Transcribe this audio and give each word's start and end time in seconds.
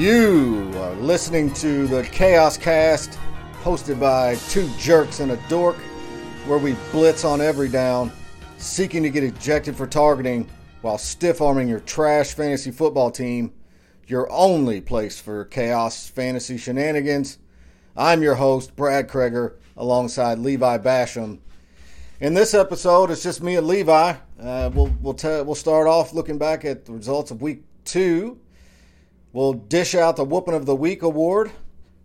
You 0.00 0.72
are 0.76 0.94
listening 0.94 1.52
to 1.56 1.86
the 1.86 2.02
Chaos 2.04 2.56
Cast, 2.56 3.18
hosted 3.62 4.00
by 4.00 4.36
two 4.48 4.66
jerks 4.78 5.20
and 5.20 5.32
a 5.32 5.36
dork, 5.50 5.76
where 6.46 6.56
we 6.56 6.74
blitz 6.90 7.22
on 7.22 7.42
every 7.42 7.68
down, 7.68 8.10
seeking 8.56 9.02
to 9.02 9.10
get 9.10 9.24
ejected 9.24 9.76
for 9.76 9.86
targeting 9.86 10.48
while 10.80 10.96
stiff 10.96 11.42
arming 11.42 11.68
your 11.68 11.80
trash 11.80 12.32
fantasy 12.32 12.70
football 12.70 13.10
team, 13.10 13.52
your 14.06 14.26
only 14.32 14.80
place 14.80 15.20
for 15.20 15.44
chaos 15.44 16.08
fantasy 16.08 16.56
shenanigans. 16.56 17.36
I'm 17.94 18.22
your 18.22 18.36
host, 18.36 18.74
Brad 18.76 19.06
Kreger, 19.06 19.56
alongside 19.76 20.38
Levi 20.38 20.78
Basham. 20.78 21.40
In 22.20 22.32
this 22.32 22.54
episode, 22.54 23.10
it's 23.10 23.22
just 23.22 23.42
me 23.42 23.56
and 23.56 23.66
Levi. 23.66 24.14
Uh, 24.40 24.70
we'll 24.72 24.96
we'll, 25.02 25.12
te- 25.12 25.42
we'll 25.42 25.54
start 25.54 25.86
off 25.86 26.14
looking 26.14 26.38
back 26.38 26.64
at 26.64 26.86
the 26.86 26.92
results 26.92 27.30
of 27.30 27.42
week 27.42 27.64
two. 27.84 28.40
We'll 29.32 29.52
dish 29.52 29.94
out 29.94 30.16
the 30.16 30.24
Whooping 30.24 30.54
of 30.54 30.66
the 30.66 30.74
Week 30.74 31.02
award, 31.02 31.52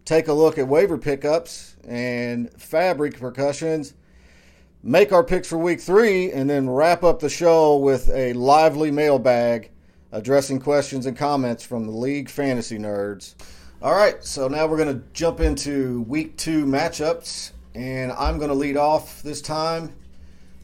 take 0.05 0.27
a 0.27 0.33
look 0.33 0.59
at 0.59 0.67
waiver 0.67 0.99
pickups 0.99 1.75
and 1.87 2.51
fab 2.61 2.99
repercussions, 2.99 3.95
make 4.83 5.11
our 5.11 5.23
picks 5.23 5.47
for 5.47 5.57
week 5.57 5.81
three, 5.81 6.31
and 6.31 6.47
then 6.47 6.69
wrap 6.69 7.03
up 7.03 7.19
the 7.19 7.29
show 7.29 7.77
with 7.77 8.09
a 8.09 8.33
lively 8.33 8.91
mailbag 8.91 9.71
addressing 10.11 10.59
questions 10.59 11.07
and 11.07 11.17
comments 11.17 11.63
from 11.63 11.87
the 11.87 11.91
league 11.91 12.29
fantasy 12.29 12.77
nerds. 12.77 13.33
All 13.81 13.95
right, 13.95 14.23
so 14.23 14.47
now 14.47 14.67
we're 14.67 14.77
going 14.77 14.95
to 14.95 15.03
jump 15.13 15.39
into 15.39 16.01
week 16.01 16.37
two 16.37 16.63
matchups, 16.63 17.53
and 17.73 18.11
I'm 18.11 18.37
going 18.37 18.49
to 18.49 18.55
lead 18.55 18.77
off 18.77 19.23
this 19.23 19.41
time, 19.41 19.95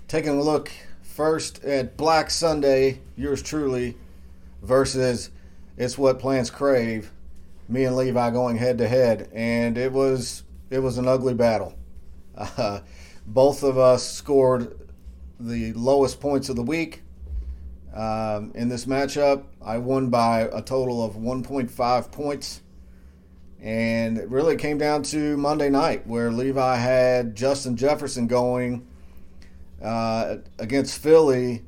taking 0.08 0.38
a 0.38 0.42
look 0.44 0.72
first 1.02 1.64
at 1.64 1.98
Black 1.98 2.30
Sunday, 2.30 3.00
yours 3.18 3.42
truly, 3.42 3.98
versus 4.62 5.32
It's 5.78 5.98
What 5.98 6.20
Plants 6.20 6.50
Crave. 6.50 7.12
Me 7.70 7.86
and 7.86 7.96
Levi 7.96 8.30
going 8.32 8.58
head 8.58 8.78
to 8.80 8.88
head, 8.88 9.30
and 9.34 9.78
it 9.78 9.92
was 9.92 10.44
it 10.70 10.80
was 10.80 10.98
an 10.98 11.08
ugly 11.08 11.34
battle. 11.34 11.76
Uh, 12.36 12.80
both 13.26 13.64
of 13.64 13.78
us 13.78 14.10
scored 14.10 14.78
the 15.40 15.74
lowest 15.74 16.20
points 16.20 16.50
of 16.50 16.56
the 16.56 16.64
week. 16.64 17.04
Um, 17.94 18.52
in 18.56 18.70
this 18.70 18.86
matchup, 18.86 19.44
I 19.62 19.78
won 19.78 20.10
by 20.10 20.42
a 20.42 20.62
total 20.62 21.04
of 21.04 21.16
1.5 21.16 22.12
points. 22.12 22.62
And 23.62 24.18
it 24.18 24.30
really 24.30 24.56
came 24.56 24.78
down 24.78 25.04
to 25.04 25.38
Monday 25.38 25.70
night, 25.70 26.08
where 26.08 26.32
Levi 26.32 26.78
had 26.78 27.36
Justin 27.36 27.78
Jefferson 27.78 28.28
going 28.28 28.88
uh, 29.82 30.38
against 30.58 31.00
Philly, 31.00 31.64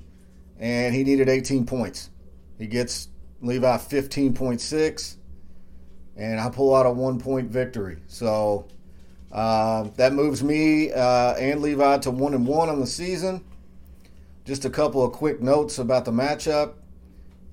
and 0.60 0.96
he 0.96 1.04
needed 1.04 1.30
18 1.30 1.66
points. 1.66 2.10
He 2.58 2.68
gets 2.68 3.10
Levi 3.44 3.78
15.6, 3.78 5.16
and 6.16 6.40
I 6.40 6.50
pull 6.50 6.74
out 6.74 6.86
a 6.86 6.92
one 6.92 7.20
point 7.20 7.52
victory. 7.52 7.98
So 8.08 8.68
uh, 9.32 9.90
that 9.98 10.14
moves 10.14 10.42
me 10.42 10.92
uh, 10.92 11.34
and 11.34 11.62
Levi 11.62 11.98
to 12.00 12.12
one 12.12 12.34
and 12.34 12.48
one 12.48 12.70
on 12.70 12.80
the 12.80 12.88
season. 12.88 13.44
Just 14.46 14.66
a 14.66 14.70
couple 14.70 15.04
of 15.04 15.12
quick 15.12 15.42
notes 15.42 15.78
about 15.78 16.06
the 16.06 16.12
matchup. 16.12 16.74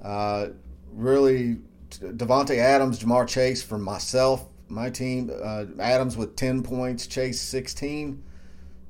Uh, 0.02 0.48
really, 0.92 1.58
Davante 1.91 2.56
Adams, 2.56 3.00
Ja'Marr 3.00 3.27
Chase 3.28 3.62
for 3.62 3.78
myself, 3.78 4.46
my 4.68 4.91
team. 4.91 5.30
Uh, 5.42 5.66
Adams 5.80 6.16
with 6.16 6.36
10 6.36 6.62
points, 6.62 7.06
Chase 7.06 7.41
16. 7.41 8.23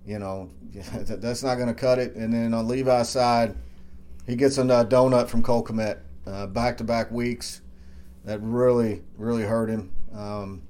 You 0.06 0.18
know, 0.18 0.50
that's 0.72 1.42
not 1.42 1.56
going 1.56 1.68
to 1.68 1.74
cut 1.74 1.98
it. 1.98 2.14
And 2.14 2.32
then 2.32 2.52
on 2.52 2.68
Levi's 2.68 3.08
side, 3.08 3.54
he 4.26 4.36
gets 4.36 4.58
a 4.58 4.62
donut 4.62 5.28
from 5.28 5.42
Cole 5.42 5.64
Kmet. 5.64 5.98
Back 6.52 6.78
to 6.78 6.84
back 6.84 7.10
weeks. 7.10 7.60
That 8.24 8.40
really, 8.42 9.02
really 9.16 9.42
hurt 9.42 9.68
him. 9.68 9.92
Um, 10.14 10.62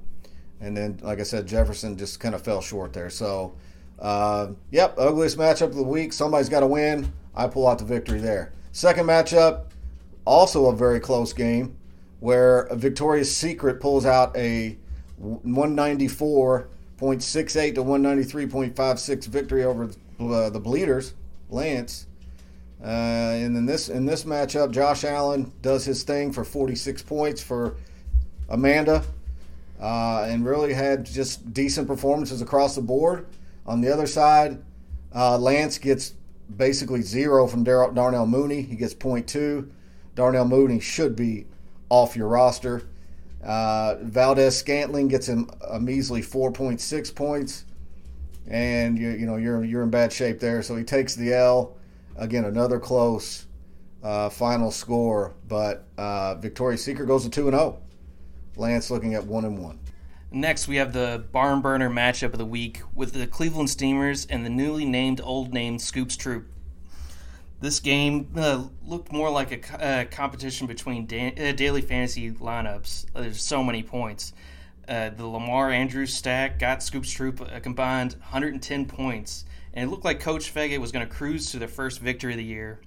and 0.60 0.76
then, 0.76 0.98
like 1.03 1.21
I 1.21 1.22
said, 1.22 1.47
Jefferson 1.47 1.97
just 1.97 2.21
kind 2.21 2.34
of 2.34 2.43
fell 2.43 2.60
short 2.60 2.93
there. 2.93 3.09
So, 3.10 3.54
uh, 3.99 4.49
yep, 4.70 4.94
ugliest 4.99 5.38
matchup 5.38 5.69
of 5.69 5.75
the 5.75 5.82
week. 5.82 6.12
Somebody's 6.12 6.49
got 6.49 6.60
to 6.60 6.66
win. 6.66 7.12
I 7.34 7.49
pull 7.49 7.66
out 7.66 7.78
the 7.78 7.84
victory 7.84 8.20
there. 8.20 8.53
Second 8.72 9.06
matchup, 9.06 9.65
also 10.25 10.66
a 10.66 10.76
very 10.76 11.00
close 11.00 11.32
game, 11.32 11.76
where 12.20 12.69
Victoria's 12.72 13.34
Secret 13.34 13.81
pulls 13.81 14.06
out 14.06 14.37
a 14.37 14.78
194.68 15.20 17.75
to 17.75 17.82
193.56 17.82 19.26
victory 19.26 19.65
over 19.65 19.91
the 20.19 20.60
Bleeders, 20.60 21.15
Lance. 21.49 22.06
Uh, 22.82 22.86
and 22.86 23.56
in 23.56 23.66
this 23.66 23.88
in 23.88 24.06
this 24.06 24.24
matchup, 24.24 24.70
Josh 24.70 25.04
Allen 25.04 25.52
does 25.60 25.84
his 25.84 26.02
thing 26.02 26.32
for 26.32 26.44
46 26.44 27.02
points 27.02 27.42
for 27.42 27.76
Amanda, 28.48 29.04
uh, 29.80 30.24
and 30.26 30.44
really 30.44 30.72
had 30.72 31.04
just 31.04 31.52
decent 31.52 31.86
performances 31.86 32.40
across 32.40 32.74
the 32.74 32.82
board. 32.82 33.26
On 33.66 33.80
the 33.80 33.92
other 33.92 34.06
side, 34.06 34.62
uh, 35.14 35.36
Lance 35.38 35.78
gets 35.78 36.14
basically 36.56 37.02
zero 37.02 37.46
from 37.46 37.64
Dar- 37.64 37.92
Darnell 37.92 38.26
Mooney. 38.26 38.62
He 38.62 38.76
gets 38.76 38.94
0.2. 38.94 39.69
Darnell 40.14 40.46
Mooney 40.46 40.80
should 40.80 41.14
be 41.14 41.46
off 41.88 42.16
your 42.16 42.28
roster. 42.28 42.88
Uh, 43.44 43.96
Valdes 44.02 44.56
Scantling 44.56 45.08
gets 45.08 45.26
him 45.26 45.50
a 45.69 45.80
measly 45.80 46.20
4.6 46.22 47.14
points, 47.14 47.64
and 48.46 48.98
you, 48.98 49.10
you 49.10 49.26
know 49.26 49.36
you're 49.36 49.64
you're 49.64 49.82
in 49.82 49.90
bad 49.90 50.12
shape 50.12 50.40
there. 50.40 50.62
So 50.62 50.76
he 50.76 50.84
takes 50.84 51.14
the 51.14 51.32
L. 51.32 51.76
Again, 52.20 52.44
another 52.44 52.78
close 52.78 53.47
uh, 54.03 54.28
final 54.28 54.70
score, 54.70 55.34
but 55.48 55.86
uh, 55.97 56.34
Victoria's 56.34 56.84
Secret 56.84 57.06
goes 57.06 57.25
to 57.25 57.31
two 57.31 57.48
and 57.48 57.56
zero. 57.56 57.81
Lance 58.56 58.91
looking 58.91 59.14
at 59.14 59.25
one 59.25 59.47
and 59.47 59.58
one. 59.58 59.81
Next, 60.31 60.69
we 60.69 60.76
have 60.76 60.92
the 60.92 61.25
barn 61.32 61.62
burner 61.62 61.88
matchup 61.88 62.32
of 62.32 62.38
the 62.38 62.44
week 62.44 62.82
with 62.94 63.14
the 63.14 63.26
Cleveland 63.26 63.70
Steamers 63.70 64.26
and 64.26 64.44
the 64.44 64.50
newly 64.50 64.84
named 64.84 65.20
old 65.25 65.54
name 65.54 65.78
Scoops 65.78 66.16
Troop. 66.16 66.47
This 67.60 67.81
game 67.81 68.31
uh, 68.37 68.64
looked 68.84 69.12
more 69.12 69.31
like 69.31 69.52
a 69.52 69.82
uh, 69.82 70.04
competition 70.04 70.66
between 70.66 71.06
da- 71.06 71.34
uh, 71.37 71.52
daily 71.52 71.81
fantasy 71.81 72.31
lineups. 72.31 73.06
There's 73.14 73.42
so 73.42 73.64
many 73.64 73.82
points. 73.82 74.32
Uh, 74.87 75.08
the 75.08 75.26
Lamar 75.26 75.70
Andrews 75.70 76.12
stack 76.12 76.58
got 76.58 76.82
Scoops 76.82 77.10
Troop 77.10 77.41
a 77.41 77.60
combined 77.60 78.12
110 78.12 78.87
points, 78.87 79.44
and 79.75 79.88
it 79.88 79.91
looked 79.91 80.04
like 80.04 80.20
Coach 80.20 80.53
Fege 80.53 80.78
was 80.78 80.92
going 80.92 81.06
to 81.06 81.12
cruise 81.12 81.50
to 81.53 81.58
their 81.58 81.69
first 81.69 82.00
victory 82.00 82.32
of 82.32 82.38
the 82.38 82.44
year. 82.44 82.81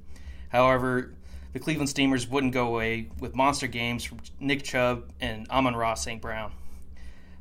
However, 0.49 1.13
the 1.53 1.59
Cleveland 1.59 1.89
Steamers 1.89 2.27
wouldn't 2.27 2.53
go 2.53 2.67
away 2.67 3.09
with 3.19 3.35
monster 3.35 3.67
games 3.67 4.03
from 4.03 4.19
Nick 4.39 4.63
Chubb 4.63 5.11
and 5.21 5.47
Amon-Ra 5.49 5.93
St. 5.93 6.21
Brown. 6.21 6.51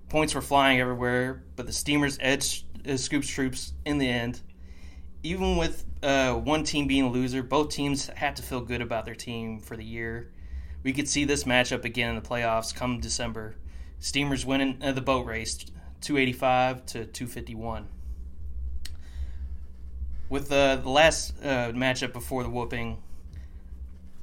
Points 0.09 0.35
were 0.35 0.43
flying 0.43 0.81
everywhere, 0.81 1.43
but 1.57 1.67
the 1.67 1.73
Steamers 1.73 2.19
edged 2.21 2.65
uh, 2.87 2.97
Scoops 2.97 3.29
Troops 3.29 3.73
in 3.87 3.99
the 3.99 4.09
end. 4.09 4.41
Even 5.23 5.57
with 5.57 5.87
uh, 6.03 6.35
one 6.35 6.65
team 6.65 6.87
being 6.87 7.05
a 7.05 7.11
loser, 7.11 7.43
both 7.43 7.71
teams 7.71 8.09
had 8.09 8.37
to 8.37 8.43
feel 8.43 8.61
good 8.61 8.83
about 8.83 9.07
their 9.07 9.15
team 9.15 9.61
for 9.61 9.77
the 9.77 9.85
year. 9.85 10.31
We 10.83 10.93
could 10.93 11.09
see 11.09 11.25
this 11.25 11.45
matchup 11.45 11.85
again 11.85 12.11
in 12.11 12.17
the 12.17 12.29
playoffs 12.29 12.75
come 12.75 13.01
December. 13.01 13.57
Steamers 14.01 14.45
winning 14.45 14.79
uh, 14.83 14.93
the 14.93 15.01
boat 15.01 15.25
race, 15.27 15.57
285 16.01 16.85
to 16.87 17.07
251. 17.07 17.89
With 20.33 20.51
uh, 20.51 20.77
the 20.77 20.89
last 20.89 21.35
uh, 21.45 21.73
matchup 21.73 22.15
before 22.15 22.43
the 22.43 22.49
whooping, 22.49 22.97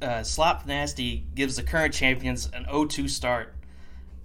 uh, 0.01 0.23
Slop 0.23 0.65
Nasty 0.65 1.23
gives 1.35 1.55
the 1.55 1.61
current 1.61 1.93
champions 1.93 2.49
an 2.51 2.65
0-2 2.65 3.07
start. 3.07 3.53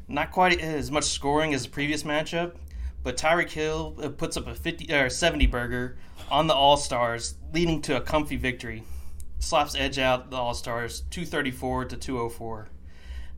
Not 0.08 0.30
quite 0.30 0.58
as 0.62 0.90
much 0.90 1.04
scoring 1.04 1.52
as 1.52 1.64
the 1.64 1.68
previous 1.68 2.02
matchup, 2.02 2.54
but 3.02 3.18
Tyreek 3.18 3.50
Hill 3.50 3.96
uh, 4.02 4.08
puts 4.08 4.38
up 4.38 4.46
a 4.46 4.54
50 4.54 4.94
or 4.94 5.10
70 5.10 5.46
burger 5.46 5.98
on 6.30 6.46
the 6.46 6.54
All 6.54 6.78
Stars, 6.78 7.34
leading 7.52 7.82
to 7.82 7.98
a 7.98 8.00
comfy 8.00 8.36
victory. 8.36 8.82
Slops 9.38 9.74
edge 9.74 9.98
out 9.98 10.30
the 10.30 10.38
All 10.38 10.54
Stars 10.54 11.02
234 11.10 11.84
to 11.84 11.96
204. 11.98 12.68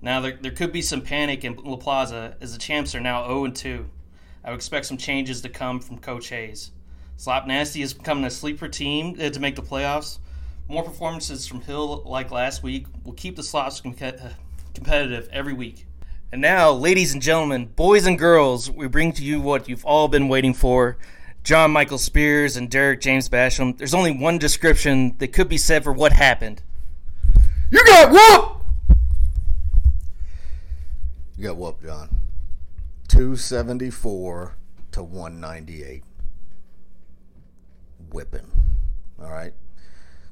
Now 0.01 0.21
there, 0.21 0.39
there 0.41 0.53
could 0.53 0.71
be 0.71 0.83
some 0.83 1.01
panic 1.01 1.45
in 1.45 1.57
La 1.57 1.79
Plaza 1.79 2.37
as 2.41 2.53
the 2.53 2.61
champs 2.61 2.95
are 2.95 3.01
now 3.01 3.27
0 3.27 3.49
2. 3.49 3.91
I 4.45 4.51
would 4.51 4.57
expect 4.57 4.87
some 4.87 4.99
changes 4.99 5.41
to 5.41 5.49
come 5.49 5.81
from 5.81 5.99
Coach 5.99 6.29
Hayes. 6.29 6.71
Slop 7.17 7.47
Nasty 7.47 7.83
is 7.83 7.95
becoming 7.95 8.25
a 8.25 8.31
sleeper 8.31 8.69
team 8.69 9.17
to 9.17 9.41
make 9.41 9.57
the 9.57 9.63
playoffs. 9.63 10.19
More 10.69 10.83
performances 10.83 11.47
from 11.47 11.63
Hill 11.63 12.03
like 12.05 12.31
last 12.31 12.63
week 12.63 12.87
will 13.05 13.15
keep 13.15 13.37
the 13.37 13.43
Slops 13.43 13.81
com- 13.81 13.95
competitive 14.75 15.29
every 15.33 15.55
week. 15.55 15.87
And 16.33 16.43
now, 16.43 16.73
ladies 16.73 17.15
and 17.15 17.23
gentlemen, 17.23 17.67
boys 17.67 18.05
and 18.05 18.19
girls, 18.19 18.71
we 18.71 18.89
bring 18.89 19.13
to 19.13 19.25
you 19.25 19.41
what 19.41 19.69
you've 19.69 19.85
all 19.85 20.09
been 20.09 20.29
waiting 20.29 20.53
for. 20.53 20.99
John 21.43 21.71
Michael 21.71 21.99
Spears 21.99 22.57
and 22.57 22.69
Derek 22.69 23.01
James 23.01 23.29
Basham. 23.29 23.79
There's 23.79 23.95
only 23.95 24.11
one 24.11 24.37
description 24.37 25.17
that 25.19 25.29
could 25.29 25.49
be 25.49 25.57
said 25.57 25.85
for 25.85 25.93
what 25.93 26.13
happened. 26.13 26.63
You 27.71 27.85
got 27.85 28.11
whooped! 28.11 28.65
You 31.39 31.45
got 31.45 31.57
whooped, 31.57 31.85
John. 31.85 32.09
274 33.09 34.57
to 34.93 35.03
198. 35.03 36.03
Whipping. 38.17 38.51
All 39.23 39.31
right. 39.31 39.53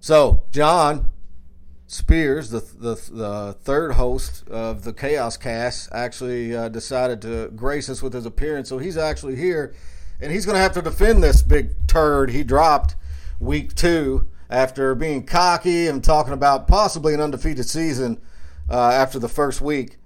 So, 0.00 0.44
John, 0.50 1.10
Spears, 1.86 2.48
the, 2.48 2.60
the 2.60 2.94
the 3.12 3.56
third 3.60 3.92
host 3.92 4.48
of 4.48 4.84
the 4.84 4.94
Chaos 4.94 5.36
Cast, 5.36 5.90
actually 5.92 6.56
uh, 6.56 6.70
decided 6.70 7.20
to 7.20 7.50
grace 7.50 7.90
us 7.90 8.02
with 8.02 8.14
his 8.14 8.24
appearance. 8.24 8.70
So 8.70 8.78
he's 8.78 8.96
actually 8.96 9.36
here, 9.36 9.74
and 10.18 10.32
he's 10.32 10.46
going 10.46 10.54
to 10.54 10.62
have 10.62 10.72
to 10.72 10.80
defend 10.80 11.22
this 11.22 11.42
big 11.42 11.86
turd 11.86 12.30
he 12.30 12.42
dropped 12.42 12.96
week 13.38 13.74
two 13.74 14.28
after 14.48 14.94
being 14.94 15.26
cocky 15.26 15.86
and 15.86 16.02
talking 16.02 16.32
about 16.32 16.66
possibly 16.66 17.12
an 17.12 17.20
undefeated 17.20 17.66
season 17.66 18.18
uh, 18.70 18.92
after 18.92 19.18
the 19.18 19.28
first 19.28 19.60
week. 19.60 19.98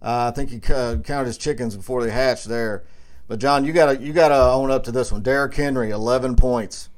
Uh, 0.00 0.32
I 0.32 0.34
think 0.34 0.48
he 0.48 0.60
counted 0.60 1.26
his 1.26 1.36
chickens 1.36 1.76
before 1.76 2.02
they 2.02 2.10
hatched 2.10 2.46
there. 2.46 2.84
But 3.26 3.38
John, 3.38 3.66
you 3.66 3.74
gotta 3.74 4.00
you 4.00 4.14
gotta 4.14 4.34
own 4.34 4.70
up 4.70 4.84
to 4.84 4.92
this 4.92 5.12
one. 5.12 5.20
Derrick 5.20 5.54
Henry, 5.54 5.90
eleven 5.90 6.34
points. 6.34 6.88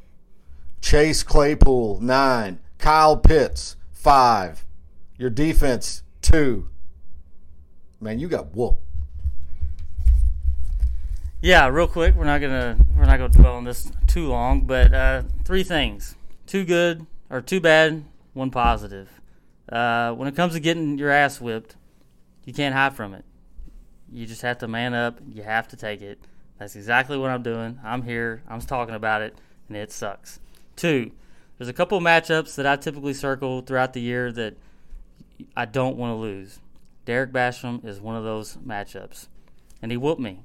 Chase 0.80 1.22
Claypool, 1.22 2.00
nine. 2.00 2.60
Kyle 2.78 3.16
Pitts, 3.16 3.76
five. 3.92 4.64
Your 5.18 5.30
defense, 5.30 6.02
two. 6.22 6.68
Man, 8.00 8.18
you 8.18 8.28
got 8.28 8.56
whooped. 8.56 8.82
Yeah, 11.42 11.68
real 11.68 11.86
quick. 11.86 12.14
We're 12.14 12.24
not 12.24 12.40
gonna 12.40 12.78
we're 12.96 13.04
not 13.04 13.18
gonna 13.18 13.32
dwell 13.32 13.56
on 13.56 13.64
this 13.64 13.90
too 14.06 14.28
long, 14.28 14.62
but 14.62 14.92
uh, 14.92 15.22
three 15.44 15.62
things: 15.62 16.14
too 16.46 16.64
good 16.64 17.06
or 17.30 17.40
too 17.40 17.60
bad, 17.60 18.04
one 18.34 18.50
positive. 18.50 19.08
Uh, 19.70 20.12
when 20.12 20.28
it 20.28 20.36
comes 20.36 20.54
to 20.54 20.60
getting 20.60 20.98
your 20.98 21.10
ass 21.10 21.40
whipped, 21.40 21.76
you 22.44 22.52
can't 22.52 22.74
hide 22.74 22.94
from 22.94 23.14
it. 23.14 23.24
You 24.12 24.26
just 24.26 24.42
have 24.42 24.58
to 24.58 24.68
man 24.68 24.92
up. 24.92 25.18
You 25.32 25.42
have 25.42 25.68
to 25.68 25.76
take 25.76 26.02
it. 26.02 26.18
That's 26.58 26.76
exactly 26.76 27.16
what 27.16 27.30
I'm 27.30 27.42
doing. 27.42 27.78
I'm 27.82 28.02
here. 28.02 28.42
I'm 28.48 28.60
talking 28.60 28.94
about 28.94 29.22
it, 29.22 29.34
and 29.68 29.76
it 29.76 29.92
sucks. 29.92 30.40
Two, 30.80 31.10
there's 31.58 31.68
a 31.68 31.74
couple 31.74 31.98
of 31.98 32.04
matchups 32.04 32.54
that 32.54 32.66
I 32.66 32.74
typically 32.76 33.12
circle 33.12 33.60
throughout 33.60 33.92
the 33.92 34.00
year 34.00 34.32
that 34.32 34.56
I 35.54 35.66
don't 35.66 35.98
want 35.98 36.12
to 36.12 36.14
lose. 36.14 36.58
Derek 37.04 37.32
Basham 37.32 37.84
is 37.84 38.00
one 38.00 38.16
of 38.16 38.24
those 38.24 38.56
matchups, 38.56 39.28
and 39.82 39.90
he 39.90 39.98
whooped 39.98 40.22
me. 40.22 40.40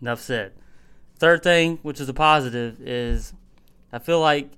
Enough 0.00 0.20
said. 0.20 0.52
Third 1.16 1.42
thing, 1.42 1.80
which 1.82 2.00
is 2.00 2.08
a 2.08 2.14
positive, 2.14 2.80
is 2.80 3.32
I 3.92 3.98
feel 3.98 4.20
like 4.20 4.52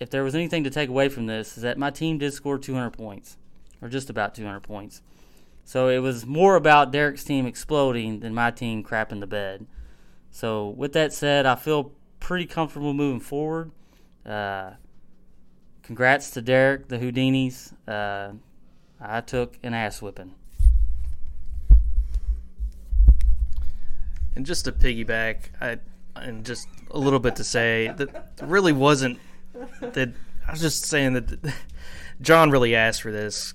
if 0.00 0.10
there 0.10 0.24
was 0.24 0.34
anything 0.34 0.64
to 0.64 0.70
take 0.70 0.88
away 0.88 1.08
from 1.08 1.26
this, 1.26 1.56
is 1.56 1.62
that 1.62 1.78
my 1.78 1.90
team 1.90 2.18
did 2.18 2.32
score 2.32 2.58
200 2.58 2.90
points, 2.90 3.36
or 3.80 3.88
just 3.88 4.10
about 4.10 4.34
200 4.34 4.58
points. 4.58 5.02
So 5.64 5.86
it 5.86 5.98
was 5.98 6.26
more 6.26 6.56
about 6.56 6.90
Derek's 6.90 7.22
team 7.22 7.46
exploding 7.46 8.18
than 8.18 8.34
my 8.34 8.50
team 8.50 8.82
crapping 8.82 9.20
the 9.20 9.28
bed. 9.28 9.66
So 10.32 10.70
with 10.70 10.94
that 10.94 11.12
said, 11.12 11.46
I 11.46 11.54
feel 11.54 11.92
pretty 12.22 12.46
comfortable 12.46 12.94
moving 12.94 13.20
forward. 13.20 13.72
Uh, 14.24 14.70
congrats 15.82 16.30
to 16.30 16.40
Derek, 16.40 16.88
the 16.88 16.96
Houdinis. 16.96 17.72
Uh, 17.86 18.34
I 19.00 19.20
took 19.20 19.58
an 19.62 19.74
ass 19.74 20.00
whipping. 20.00 20.34
And 24.34 24.46
just 24.46 24.64
to 24.64 24.72
piggyback, 24.72 25.50
I 25.60 25.78
and 26.14 26.44
just 26.44 26.68
a 26.90 26.98
little 26.98 27.18
bit 27.18 27.36
to 27.36 27.44
say 27.44 27.92
that 27.96 28.30
really 28.40 28.72
wasn't 28.72 29.18
that 29.80 30.12
I 30.46 30.50
was 30.50 30.60
just 30.60 30.84
saying 30.84 31.14
that 31.14 31.54
John 32.20 32.50
really 32.50 32.74
asked 32.74 33.02
for 33.02 33.10
this, 33.10 33.52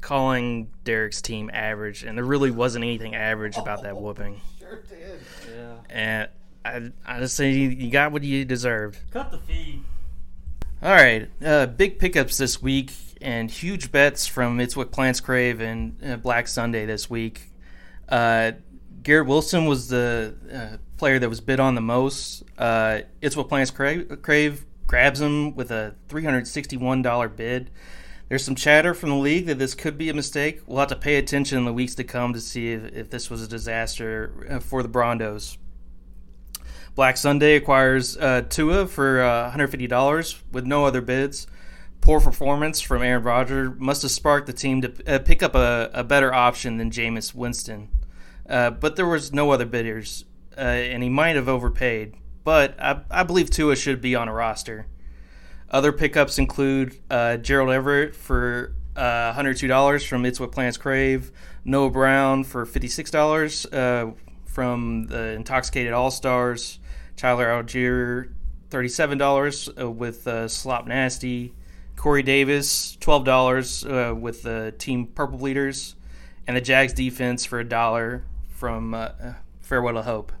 calling 0.00 0.70
Derek's 0.84 1.20
team 1.20 1.50
average, 1.52 2.04
and 2.04 2.16
there 2.16 2.24
really 2.24 2.50
wasn't 2.50 2.84
anything 2.84 3.14
average 3.14 3.56
about 3.56 3.82
that 3.82 3.96
whooping. 3.96 4.40
Sure 4.58 4.82
did. 4.88 5.20
Yeah. 5.50 5.74
And 5.90 6.28
I, 6.64 6.90
I 7.06 7.20
just 7.20 7.36
say 7.36 7.52
you 7.52 7.90
got 7.90 8.12
what 8.12 8.22
you 8.22 8.44
deserved. 8.44 8.98
Cut 9.10 9.30
the 9.30 9.38
feed. 9.38 9.82
All 10.82 10.92
right, 10.92 11.30
uh, 11.44 11.66
big 11.66 11.98
pickups 11.98 12.36
this 12.36 12.60
week 12.60 12.92
and 13.22 13.50
huge 13.50 13.90
bets 13.90 14.26
from 14.26 14.60
It's 14.60 14.76
What 14.76 14.92
Plants 14.92 15.20
Crave 15.20 15.60
and 15.60 15.96
uh, 16.04 16.16
Black 16.16 16.46
Sunday 16.46 16.84
this 16.84 17.08
week. 17.08 17.50
Uh, 18.08 18.52
Garrett 19.02 19.26
Wilson 19.26 19.64
was 19.64 19.88
the 19.88 20.34
uh, 20.52 20.76
player 20.98 21.18
that 21.18 21.28
was 21.28 21.40
bid 21.40 21.58
on 21.58 21.74
the 21.74 21.80
most. 21.80 22.42
Uh, 22.58 23.00
it's 23.22 23.36
What 23.36 23.48
Plants 23.48 23.70
Crave, 23.70 24.20
Crave 24.20 24.66
grabs 24.86 25.20
him 25.20 25.54
with 25.54 25.70
a 25.70 25.94
$361 26.08 27.36
bid. 27.36 27.70
There's 28.28 28.44
some 28.44 28.54
chatter 28.54 28.94
from 28.94 29.10
the 29.10 29.16
league 29.16 29.46
that 29.46 29.58
this 29.58 29.74
could 29.74 29.96
be 29.96 30.08
a 30.08 30.14
mistake. 30.14 30.62
We'll 30.66 30.80
have 30.80 30.88
to 30.88 30.96
pay 30.96 31.16
attention 31.16 31.58
in 31.58 31.64
the 31.64 31.72
weeks 31.72 31.94
to 31.96 32.04
come 32.04 32.32
to 32.32 32.40
see 32.40 32.72
if, 32.72 32.92
if 32.94 33.10
this 33.10 33.30
was 33.30 33.42
a 33.42 33.48
disaster 33.48 34.46
uh, 34.50 34.58
for 34.60 34.82
the 34.82 34.88
Brondos. 34.88 35.56
Black 36.94 37.16
Sunday 37.16 37.56
acquires 37.56 38.16
uh, 38.16 38.42
Tua 38.48 38.86
for 38.86 39.20
uh, 39.20 39.50
$150 39.50 40.42
with 40.52 40.64
no 40.64 40.84
other 40.84 41.00
bids. 41.00 41.48
Poor 42.00 42.20
performance 42.20 42.80
from 42.80 43.02
Aaron 43.02 43.24
Rodgers 43.24 43.72
must 43.78 44.02
have 44.02 44.10
sparked 44.12 44.46
the 44.46 44.52
team 44.52 44.82
to 44.82 44.92
uh, 45.06 45.18
pick 45.18 45.42
up 45.42 45.54
a, 45.56 45.90
a, 45.92 46.04
better 46.04 46.32
option 46.32 46.76
than 46.76 46.90
Jameis 46.90 47.34
Winston. 47.34 47.88
Uh, 48.48 48.70
but 48.70 48.94
there 48.94 49.06
was 49.06 49.32
no 49.32 49.50
other 49.50 49.64
bidders, 49.64 50.24
uh, 50.56 50.60
and 50.60 51.02
he 51.02 51.08
might 51.08 51.34
have 51.34 51.48
overpaid. 51.48 52.14
But 52.44 52.78
I, 52.78 53.00
I, 53.10 53.22
believe 53.24 53.50
Tua 53.50 53.74
should 53.74 54.00
be 54.00 54.14
on 54.14 54.28
a 54.28 54.32
roster. 54.32 54.86
Other 55.70 55.92
pickups 55.92 56.38
include 56.38 57.00
uh, 57.10 57.38
Gerald 57.38 57.70
Everett 57.70 58.14
for 58.14 58.74
$102 58.94 60.06
from 60.06 60.26
It's 60.26 60.38
What 60.38 60.52
Plants 60.52 60.76
Crave, 60.76 61.32
Noah 61.64 61.90
Brown 61.90 62.44
for 62.44 62.64
$56 62.66 64.14
from 64.44 65.06
the 65.06 65.30
Intoxicated 65.30 65.92
All 65.92 66.12
Stars, 66.12 66.78
Tyler 67.16 67.46
Allgeier, 67.46 68.32
$37 68.70 69.80
uh, 69.80 69.90
with 69.90 70.26
uh, 70.26 70.48
Slop 70.48 70.86
Nasty, 70.86 71.54
Corey 71.96 72.22
Davis, 72.22 72.96
$12 73.00 74.10
uh, 74.10 74.14
with 74.14 74.42
the 74.42 74.74
Team 74.78 75.06
Purple 75.06 75.38
Bleeders, 75.38 75.94
and 76.46 76.56
the 76.56 76.60
Jags 76.60 76.92
defense 76.92 77.44
for 77.44 77.60
a 77.60 77.64
dollar 77.64 78.24
from 78.48 78.94
uh, 78.94 79.10
Farewell 79.60 79.94
to 79.94 80.02
Hope. 80.02 80.32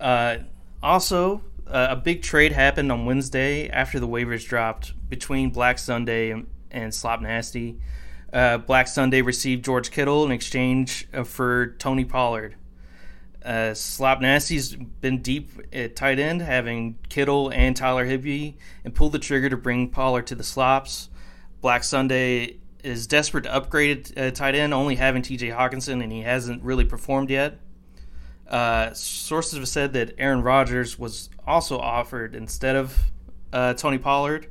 Uh, 0.00 0.38
also, 0.82 1.42
uh, 1.66 1.88
a 1.90 1.96
big 1.96 2.22
trade 2.22 2.52
happened 2.52 2.90
on 2.92 3.06
Wednesday 3.06 3.68
after 3.68 3.98
the 3.98 4.08
waivers 4.08 4.46
dropped 4.46 4.92
between 5.08 5.50
Black 5.50 5.78
Sunday 5.78 6.30
and, 6.30 6.46
and 6.70 6.92
Slop 6.92 7.20
Nasty. 7.20 7.78
Uh, 8.32 8.58
Black 8.58 8.88
Sunday 8.88 9.22
received 9.22 9.64
George 9.64 9.90
Kittle 9.90 10.24
in 10.24 10.32
exchange 10.32 11.06
for 11.24 11.68
Tony 11.78 12.04
Pollard. 12.04 12.56
Uh, 13.44 13.74
Slop 13.74 14.20
Nasty's 14.20 14.74
been 14.74 15.20
deep 15.20 15.50
at 15.72 15.96
tight 15.96 16.18
end, 16.18 16.40
having 16.40 16.98
Kittle 17.08 17.50
and 17.50 17.76
Tyler 17.76 18.06
Higbee, 18.06 18.54
and 18.84 18.94
pulled 18.94 19.12
the 19.12 19.18
trigger 19.18 19.50
to 19.50 19.56
bring 19.56 19.90
Pollard 19.90 20.26
to 20.28 20.34
the 20.34 20.42
slops. 20.42 21.10
Black 21.60 21.84
Sunday 21.84 22.56
is 22.82 23.06
desperate 23.06 23.44
to 23.44 23.54
upgrade 23.54 24.12
at 24.16 24.26
uh, 24.26 24.30
tight 24.30 24.54
end, 24.54 24.72
only 24.72 24.94
having 24.96 25.22
T.J. 25.22 25.48
Hockenson, 25.48 26.02
and 26.02 26.10
he 26.10 26.22
hasn't 26.22 26.62
really 26.62 26.84
performed 26.84 27.30
yet. 27.30 27.58
Uh, 28.48 28.92
sources 28.92 29.58
have 29.58 29.68
said 29.68 29.92
that 29.94 30.14
Aaron 30.18 30.42
Rodgers 30.42 30.98
was 30.98 31.28
also 31.46 31.78
offered 31.78 32.34
instead 32.34 32.76
of 32.76 32.98
uh, 33.52 33.74
Tony 33.74 33.98
Pollard, 33.98 34.48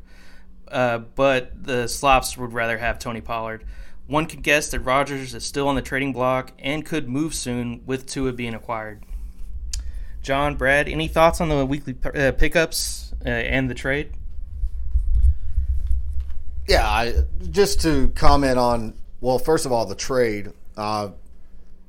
uh, 0.67 0.99
but 0.99 1.63
the 1.63 1.87
slops 1.87 2.37
would 2.37 2.53
rather 2.53 2.77
have 2.77 2.99
Tony 2.99 3.21
Pollard. 3.21 3.65
One 4.07 4.25
could 4.25 4.43
guess 4.43 4.69
that 4.71 4.81
Rodgers 4.81 5.33
is 5.33 5.45
still 5.45 5.67
on 5.67 5.75
the 5.75 5.81
trading 5.81 6.11
block 6.11 6.51
and 6.59 6.85
could 6.85 7.07
move 7.07 7.33
soon 7.33 7.81
with 7.85 8.05
Tua 8.05 8.33
being 8.33 8.53
acquired. 8.53 9.03
John, 10.21 10.55
Brad, 10.55 10.87
any 10.87 11.07
thoughts 11.07 11.41
on 11.41 11.49
the 11.49 11.65
weekly 11.65 11.95
uh, 12.15 12.31
pickups 12.33 13.13
uh, 13.25 13.29
and 13.29 13.69
the 13.69 13.73
trade? 13.73 14.11
Yeah, 16.67 16.87
I, 16.87 17.13
just 17.51 17.81
to 17.81 18.09
comment 18.09 18.57
on, 18.57 18.93
well, 19.19 19.37
first 19.37 19.65
of 19.65 19.71
all, 19.71 19.85
the 19.85 19.95
trade. 19.95 20.51
Uh, 20.77 21.09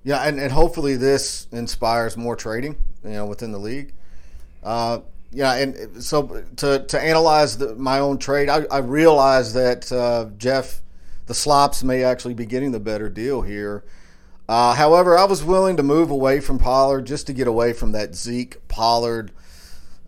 yeah, 0.03 0.23
and, 0.27 0.39
and 0.39 0.53
hopefully 0.53 0.97
this 0.97 1.47
inspires 1.53 2.17
more 2.17 2.37
trading, 2.37 2.77
you 3.05 3.11
know, 3.11 3.27
within 3.27 3.53
the 3.53 3.59
league. 3.59 3.93
Uh, 4.63 5.01
yeah, 5.31 5.55
and 5.55 6.03
so 6.03 6.45
to, 6.57 6.85
to 6.87 7.01
analyze 7.01 7.59
the, 7.59 7.75
my 7.75 7.99
own 7.99 8.19
trade, 8.19 8.49
I, 8.49 8.65
I 8.71 8.79
realized 8.79 9.55
that 9.55 9.91
uh, 9.91 10.27
Jeff 10.39 10.81
the 11.27 11.35
slops 11.35 11.83
may 11.83 12.05
actually 12.05 12.35
be 12.35 12.47
getting 12.47 12.73
the 12.73 12.81
better 12.81 13.09
deal 13.09 13.43
here. 13.43 13.85
Uh, 14.49 14.75
however, 14.75 15.17
I 15.17 15.25
was 15.25 15.43
willing 15.43 15.77
to 15.79 15.83
move 15.83 16.11
away 16.11 16.41
from 16.41 16.59
Pollard 16.59 17.07
just 17.07 17.27
to 17.29 17.33
get 17.33 17.47
away 17.47 17.73
from 17.73 17.93
that 17.93 18.15
Zeke 18.15 18.67
Pollard 18.69 19.33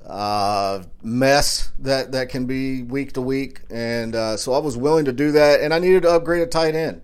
uh, 0.07 0.83
mess 1.03 1.73
that, 1.79 2.13
that 2.13 2.29
can 2.29 2.47
be 2.47 2.83
week 2.83 3.13
to 3.15 3.23
week. 3.23 3.63
And 3.71 4.15
uh, 4.15 4.37
so 4.37 4.53
I 4.53 4.59
was 4.59 4.77
willing 4.77 5.07
to 5.07 5.13
do 5.13 5.33
that, 5.33 5.61
and 5.61 5.73
I 5.73 5.79
needed 5.79 6.03
to 6.03 6.11
upgrade 6.11 6.43
a 6.43 6.47
tight 6.47 6.75
end. 6.75 7.03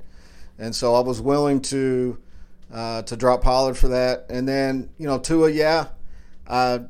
And 0.59 0.75
so 0.75 0.95
I 0.95 1.01
was 1.01 1.21
willing 1.21 1.61
to 1.63 2.19
uh, 2.73 3.03
to 3.03 3.17
drop 3.17 3.43
Pollard 3.43 3.77
for 3.77 3.89
that. 3.89 4.27
And 4.31 4.49
then, 4.49 4.91
you 4.99 5.07
know, 5.07 5.19
Tua, 5.19 5.51
yeah, 5.51 5.89
I 6.49 6.81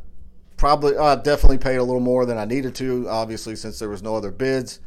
probably, 0.57 0.97
I 0.97 1.17
definitely 1.17 1.59
paid 1.59 1.77
a 1.77 1.83
little 1.83 2.01
more 2.01 2.25
than 2.25 2.39
I 2.39 2.45
needed 2.45 2.75
to, 2.77 3.09
obviously, 3.09 3.57
since 3.57 3.79
there 3.79 3.89
was 3.89 4.03
no 4.03 4.15
other 4.15 4.31
bids. 4.31 4.81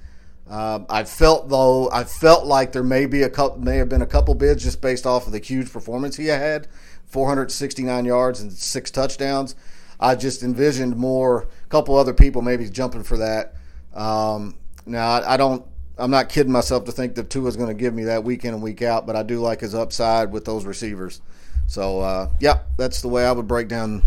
Um, 0.49 0.85
I 0.89 1.03
felt 1.03 1.49
though 1.49 1.89
I 1.91 2.03
felt 2.03 2.45
like 2.45 2.71
there 2.71 2.83
may 2.83 3.07
be 3.07 3.23
a 3.23 3.29
couple 3.29 3.59
may 3.59 3.77
have 3.77 3.89
been 3.89 4.03
a 4.03 4.07
couple 4.07 4.35
bids 4.35 4.63
just 4.63 4.79
based 4.79 5.07
off 5.07 5.25
of 5.25 5.31
the 5.31 5.39
huge 5.39 5.71
performance 5.71 6.17
he 6.17 6.27
had, 6.27 6.67
469 7.07 8.05
yards 8.05 8.41
and 8.41 8.51
six 8.51 8.91
touchdowns. 8.91 9.55
I 9.99 10.15
just 10.15 10.43
envisioned 10.43 10.97
more, 10.97 11.47
a 11.63 11.67
couple 11.69 11.95
other 11.95 12.13
people 12.13 12.41
maybe 12.41 12.69
jumping 12.69 13.03
for 13.03 13.17
that. 13.17 13.55
Um, 13.93 14.55
Now 14.85 15.09
I, 15.09 15.33
I 15.33 15.37
don't. 15.37 15.65
I'm 15.97 16.11
not 16.11 16.27
kidding 16.27 16.51
myself 16.51 16.83
to 16.85 16.91
think 16.91 17.15
that 17.15 17.29
Tua's 17.29 17.55
going 17.55 17.69
to 17.69 17.73
give 17.73 17.93
me 17.93 18.03
that 18.03 18.25
week 18.25 18.43
in 18.43 18.53
and 18.53 18.61
week 18.61 18.81
out, 18.81 19.07
but 19.07 19.15
I 19.15 19.23
do 19.23 19.39
like 19.39 19.61
his 19.61 19.73
upside 19.73 20.29
with 20.29 20.43
those 20.43 20.65
receivers. 20.65 21.21
So 21.67 22.01
uh, 22.01 22.29
yeah, 22.39 22.59
that's 22.77 23.01
the 23.01 23.07
way 23.07 23.25
I 23.25 23.31
would 23.31 23.47
break 23.47 23.69
down 23.69 24.03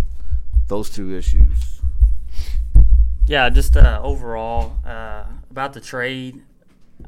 those 0.68 0.90
two 0.90 1.16
issues. 1.16 1.78
Yeah, 3.29 3.51
just 3.51 3.77
uh, 3.77 4.01
overall 4.03 4.79
uh, 4.87 5.25
about 5.51 5.75
the 5.75 5.83
trade, 5.83 6.41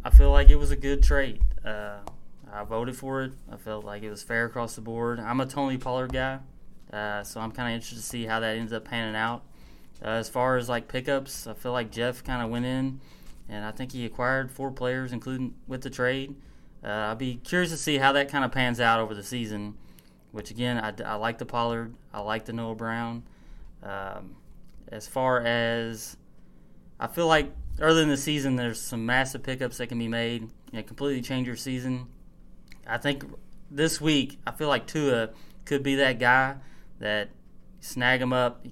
I 0.04 0.10
feel 0.10 0.30
like 0.30 0.50
it 0.50 0.56
was 0.56 0.70
a 0.70 0.76
good 0.76 1.02
trade. 1.02 1.40
Uh, 1.64 2.00
I 2.52 2.62
voted 2.64 2.94
for 2.94 3.22
it. 3.22 3.32
I 3.50 3.56
felt 3.56 3.86
like 3.86 4.02
it 4.02 4.10
was 4.10 4.22
fair 4.22 4.44
across 4.44 4.74
the 4.74 4.82
board. 4.82 5.18
I'm 5.18 5.40
a 5.40 5.46
Tony 5.46 5.78
Pollard 5.78 6.12
guy, 6.12 6.40
uh, 6.92 7.22
so 7.22 7.40
I'm 7.40 7.52
kind 7.52 7.70
of 7.70 7.74
interested 7.74 7.96
to 7.96 8.02
see 8.02 8.26
how 8.26 8.38
that 8.38 8.58
ends 8.58 8.70
up 8.70 8.84
panning 8.84 9.16
out. 9.16 9.44
Uh, 10.04 10.08
as 10.08 10.28
far 10.28 10.58
as 10.58 10.68
like 10.68 10.88
pickups, 10.88 11.46
I 11.46 11.54
feel 11.54 11.72
like 11.72 11.90
Jeff 11.90 12.22
kind 12.22 12.42
of 12.42 12.50
went 12.50 12.66
in, 12.66 13.00
and 13.48 13.64
I 13.64 13.70
think 13.70 13.92
he 13.92 14.04
acquired 14.04 14.50
four 14.50 14.70
players, 14.70 15.14
including 15.14 15.54
with 15.66 15.80
the 15.80 15.90
trade. 15.90 16.34
Uh, 16.84 16.88
I'll 16.88 17.16
be 17.16 17.36
curious 17.36 17.70
to 17.70 17.78
see 17.78 17.96
how 17.96 18.12
that 18.12 18.28
kind 18.28 18.44
of 18.44 18.52
pans 18.52 18.78
out 18.78 19.00
over 19.00 19.14
the 19.14 19.24
season. 19.24 19.78
Which 20.32 20.50
again, 20.50 20.76
I, 20.76 20.92
I 21.02 21.14
like 21.14 21.38
the 21.38 21.46
Pollard, 21.46 21.94
I 22.12 22.20
like 22.20 22.44
the 22.44 22.52
Noah 22.52 22.74
Brown. 22.74 23.22
Um, 23.82 24.36
as 24.90 25.06
far 25.06 25.40
as 25.40 26.16
I 26.98 27.06
feel 27.06 27.26
like 27.26 27.52
early 27.80 28.02
in 28.02 28.08
the 28.08 28.16
season, 28.16 28.56
there's 28.56 28.80
some 28.80 29.06
massive 29.06 29.42
pickups 29.42 29.78
that 29.78 29.86
can 29.86 29.98
be 29.98 30.08
made 30.08 30.50
and 30.72 30.86
completely 30.86 31.22
change 31.22 31.46
your 31.46 31.56
season. 31.56 32.06
I 32.86 32.98
think 32.98 33.24
this 33.70 34.00
week, 34.00 34.38
I 34.46 34.52
feel 34.52 34.68
like 34.68 34.86
Tua 34.86 35.30
could 35.64 35.82
be 35.82 35.96
that 35.96 36.18
guy 36.18 36.56
that 36.98 37.30
snag 37.80 38.20
him 38.20 38.32
up, 38.32 38.66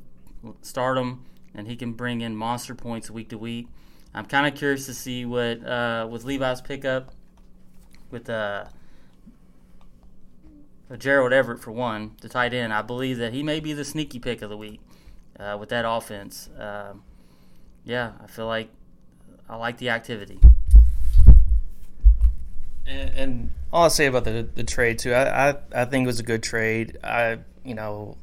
start 0.63 0.99
him, 0.99 1.25
and 1.55 1.67
he 1.67 1.77
can 1.77 1.93
bring 1.93 2.21
in 2.21 2.37
monster 2.37 2.75
points 2.75 3.11
week 3.11 3.31
to 3.31 3.39
week. 3.39 3.69
I'm 4.13 4.27
kind 4.27 4.47
of 4.47 4.59
curious 4.59 4.87
to 4.87 4.95
see 4.95 5.25
what 5.25 5.65
uh, 5.65 6.09
with 6.11 6.25
Levi's 6.25 6.61
pickup 6.61 7.13
with 8.11 8.29
uh, 8.29 8.65
Gerald 10.99 11.33
Everett 11.33 11.61
for 11.61 11.71
one, 11.71 12.17
the 12.21 12.29
tight 12.29 12.55
end. 12.55 12.73
I 12.73 12.83
believe 12.83 13.19
that 13.19 13.33
he 13.33 13.43
may 13.43 13.61
be 13.61 13.73
the 13.73 13.85
sneaky 13.85 14.19
pick 14.19 14.43
of 14.43 14.51
the 14.51 14.57
week 14.57 14.81
uh, 15.39 15.57
with 15.59 15.69
that 15.71 15.85
offense. 15.87 16.49
Uh, 16.59 16.95
yeah, 17.85 18.13
I 18.23 18.27
feel 18.27 18.47
like 18.47 18.69
I 19.49 19.57
like 19.57 19.79
the 19.79 19.91
activity. 19.91 20.41
And, 22.87 23.11
and 23.11 23.51
all 23.73 23.85
I'll 23.85 23.91
say 23.91 24.07
about 24.07 24.25
the 24.25 24.49
the 24.55 24.65
trade 24.65 24.99
too, 24.99 25.13
I, 25.13 25.51
I 25.51 25.57
I 25.75 25.85
think 25.85 26.05
it 26.05 26.07
was 26.07 26.21
a 26.21 26.25
good 26.25 26.43
trade. 26.43 26.99
I 27.03 27.39
you 27.65 27.75
know 27.75 28.17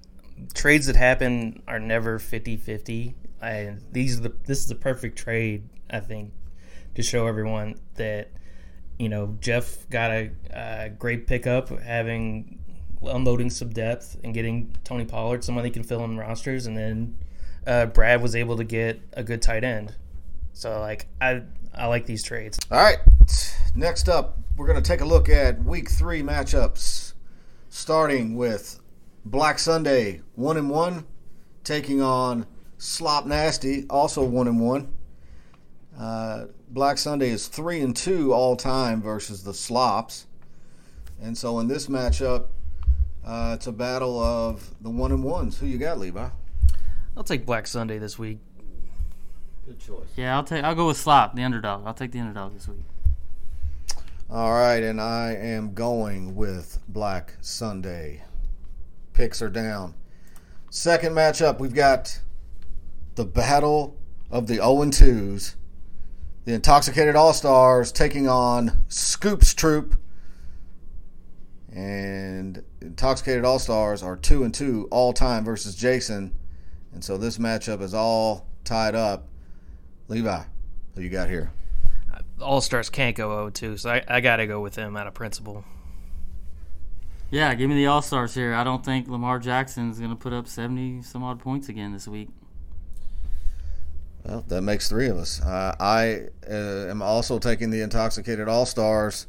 trades 0.54 0.88
that 0.88 0.96
happen 0.96 1.62
are 1.68 1.80
never 1.80 2.20
50-50. 2.20 3.14
I, 3.42 3.76
these 3.92 4.20
are 4.20 4.24
the 4.24 4.34
this 4.46 4.60
is 4.60 4.68
the 4.68 4.76
perfect 4.76 5.18
trade 5.18 5.70
I 5.90 6.00
think 6.00 6.34
to 6.96 7.04
show 7.04 7.28
everyone 7.28 7.76
that 7.96 8.32
you 8.98 9.10
know 9.10 9.38
Jeff 9.40 9.90
got 9.90 10.12
a, 10.12 10.32
a 10.52 10.90
great 10.90 11.28
pickup 11.28 11.70
having 11.80 12.60
unloading 13.02 13.50
some 13.50 13.70
depth 13.70 14.18
and 14.24 14.34
getting 14.34 14.76
Tony 14.84 15.06
Pollard 15.06 15.44
someone 15.44 15.66
he 15.66 15.72
can 15.72 15.84
fill 15.84 16.04
in 16.04 16.18
rosters 16.18 16.66
and 16.66 16.78
then 16.78 17.18
uh, 17.68 17.86
Brad 17.88 18.22
was 18.22 18.36
able 18.36 18.58
to 18.58 18.64
get 18.64 19.02
a 19.14 19.24
good 19.24 19.42
tight 19.42 19.64
end. 19.64 19.96
So 20.54 20.80
like 20.80 21.08
I 21.20 21.44
I 21.74 21.88
like 21.88 22.06
these 22.06 22.24
trades. 22.24 22.60
All 22.72 22.82
right, 22.82 23.00
next 23.76 24.08
up 24.08 24.38
we're 24.56 24.68
to 24.74 24.82
take 24.82 25.02
a 25.02 25.06
look 25.06 25.28
at 25.28 25.64
Week 25.64 25.90
Three 25.90 26.22
matchups, 26.22 27.14
starting 27.70 28.36
with 28.36 28.80
Black 29.26 29.60
Sunday 29.60 30.22
one 30.36 30.58
and 30.58 30.70
one, 30.70 31.06
taking 31.64 32.02
on 32.02 32.46
Slop 32.78 33.26
Nasty 33.26 33.86
also 33.90 34.24
one 34.24 34.48
and 34.48 34.62
one. 34.62 34.94
Uh, 35.98 36.46
Black 36.70 36.98
Sunday 36.98 37.30
is 37.30 37.48
three 37.48 37.82
and 37.82 37.96
two 37.96 38.34
all 38.34 38.56
time 38.56 39.02
versus 39.02 39.44
the 39.44 39.54
Slops, 39.54 40.28
and 41.22 41.38
so 41.38 41.60
in 41.60 41.68
this 41.68 41.88
matchup, 41.88 42.48
uh, 43.26 43.54
it's 43.56 43.68
a 43.68 43.72
battle 43.72 44.20
of 44.20 44.70
the 44.82 44.90
one 44.90 45.12
and 45.12 45.24
ones. 45.24 45.60
Who 45.60 45.66
you 45.66 45.78
got, 45.78 45.98
Levi? 46.00 46.30
I'll 47.18 47.24
take 47.24 47.46
Black 47.46 47.66
Sunday 47.66 47.98
this 47.98 48.20
week. 48.20 48.40
Good 49.66 49.80
choice. 49.80 50.08
Yeah, 50.16 50.36
I'll 50.36 50.44
take. 50.44 50.64
I'll 50.64 50.76
go 50.76 50.88
with 50.88 50.98
Slop, 50.98 51.36
the 51.36 51.42
underdog. 51.42 51.88
I'll 51.88 51.94
take 51.94 52.12
the 52.12 52.20
underdog 52.20 52.54
this 52.54 52.68
week. 52.68 52.84
All 54.30 54.52
right, 54.52 54.84
and 54.84 55.02
I 55.02 55.34
am 55.34 55.74
going 55.74 56.36
with 56.36 56.80
Black 56.88 57.36
Sunday. 57.42 58.24
Picks 59.14 59.42
are 59.42 59.50
down. 59.50 59.96
Second 60.70 61.14
matchup, 61.14 61.60
we've 61.60 61.74
got 61.74 62.20
the 63.16 63.26
battle 63.26 63.98
of 64.30 64.48
the 64.48 64.56
0 64.56 64.66
2s. 64.66 65.56
The 66.44 66.54
Intoxicated 66.54 67.16
All 67.16 67.34
Stars 67.34 67.92
taking 67.92 68.28
on 68.28 68.84
Scoops 68.88 69.54
Troop. 69.54 69.96
And 71.76 72.64
Intoxicated 72.82 73.44
All 73.44 73.60
Stars 73.60 74.02
are 74.02 74.16
2 74.16 74.46
and 74.46 74.54
2 74.54 74.88
all 74.92 75.12
time 75.12 75.44
versus 75.44 75.76
Jason. 75.76 76.34
And 76.94 77.04
so 77.04 77.18
this 77.18 77.38
matchup 77.38 77.82
is 77.82 77.94
all 77.94 78.48
tied 78.64 78.96
up. 78.96 79.28
Levi, 80.08 80.44
who 80.96 81.02
you 81.02 81.10
got 81.10 81.30
here? 81.30 81.52
All 82.40 82.62
Stars 82.62 82.90
can't 82.90 83.16
go 83.16 83.30
0-2, 83.52 83.80
so 83.80 83.90
I, 83.90 84.04
I 84.08 84.22
got 84.22 84.38
to 84.38 84.48
go 84.48 84.62
with 84.62 84.76
them 84.76 84.96
out 84.96 85.08
of 85.08 85.14
principle. 85.14 85.66
Yeah, 87.30 87.54
give 87.56 87.70
me 87.70 87.76
the 87.76 87.88
All 87.88 88.02
Stars 88.02 88.34
here. 88.34 88.54
I 88.54 88.64
don't 88.64 88.86
think 88.86 89.10
Lamar 89.10 89.40
Jackson 89.40 89.90
is 89.90 90.00
going 90.00 90.12
to 90.12 90.16
put 90.16 90.32
up 90.32 90.48
70 90.48 91.02
some 91.02 91.24
odd 91.24 91.40
points 91.40 91.68
again 91.68 91.92
this 91.92 92.08
week. 92.08 92.30
Well, 94.24 94.46
that 94.48 94.62
makes 94.62 94.88
three 94.88 95.08
of 95.08 95.18
us. 95.18 95.42
Uh, 95.42 95.76
I 95.80 96.28
uh, 96.50 96.90
am 96.90 97.02
also 97.02 97.38
taking 97.38 97.70
the 97.70 97.82
Intoxicated 97.82 98.48
All 98.48 98.66
Stars, 98.66 99.28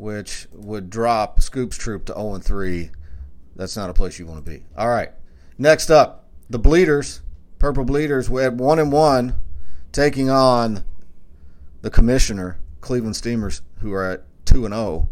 which 0.00 0.46
would 0.52 0.88
drop 0.88 1.42
Scoops 1.42 1.76
Troop 1.76 2.06
to 2.06 2.14
0 2.14 2.38
3. 2.38 2.90
That's 3.54 3.76
not 3.76 3.90
a 3.90 3.94
place 3.94 4.18
you 4.18 4.26
want 4.26 4.42
to 4.42 4.50
be. 4.50 4.64
All 4.76 4.88
right. 4.88 5.10
Next 5.58 5.90
up, 5.90 6.30
the 6.48 6.58
Bleeders, 6.58 7.20
Purple 7.58 7.84
Bleeders, 7.84 8.30
we 8.30 8.42
had 8.42 8.58
1 8.58 8.78
and 8.78 8.90
1, 8.90 9.34
taking 9.92 10.30
on 10.30 10.84
the 11.82 11.90
Commissioner, 11.90 12.58
Cleveland 12.80 13.16
Steamers, 13.16 13.60
who 13.80 13.92
are 13.92 14.10
at 14.10 14.24
2 14.46 14.64
and 14.64 14.72
0. 14.72 15.10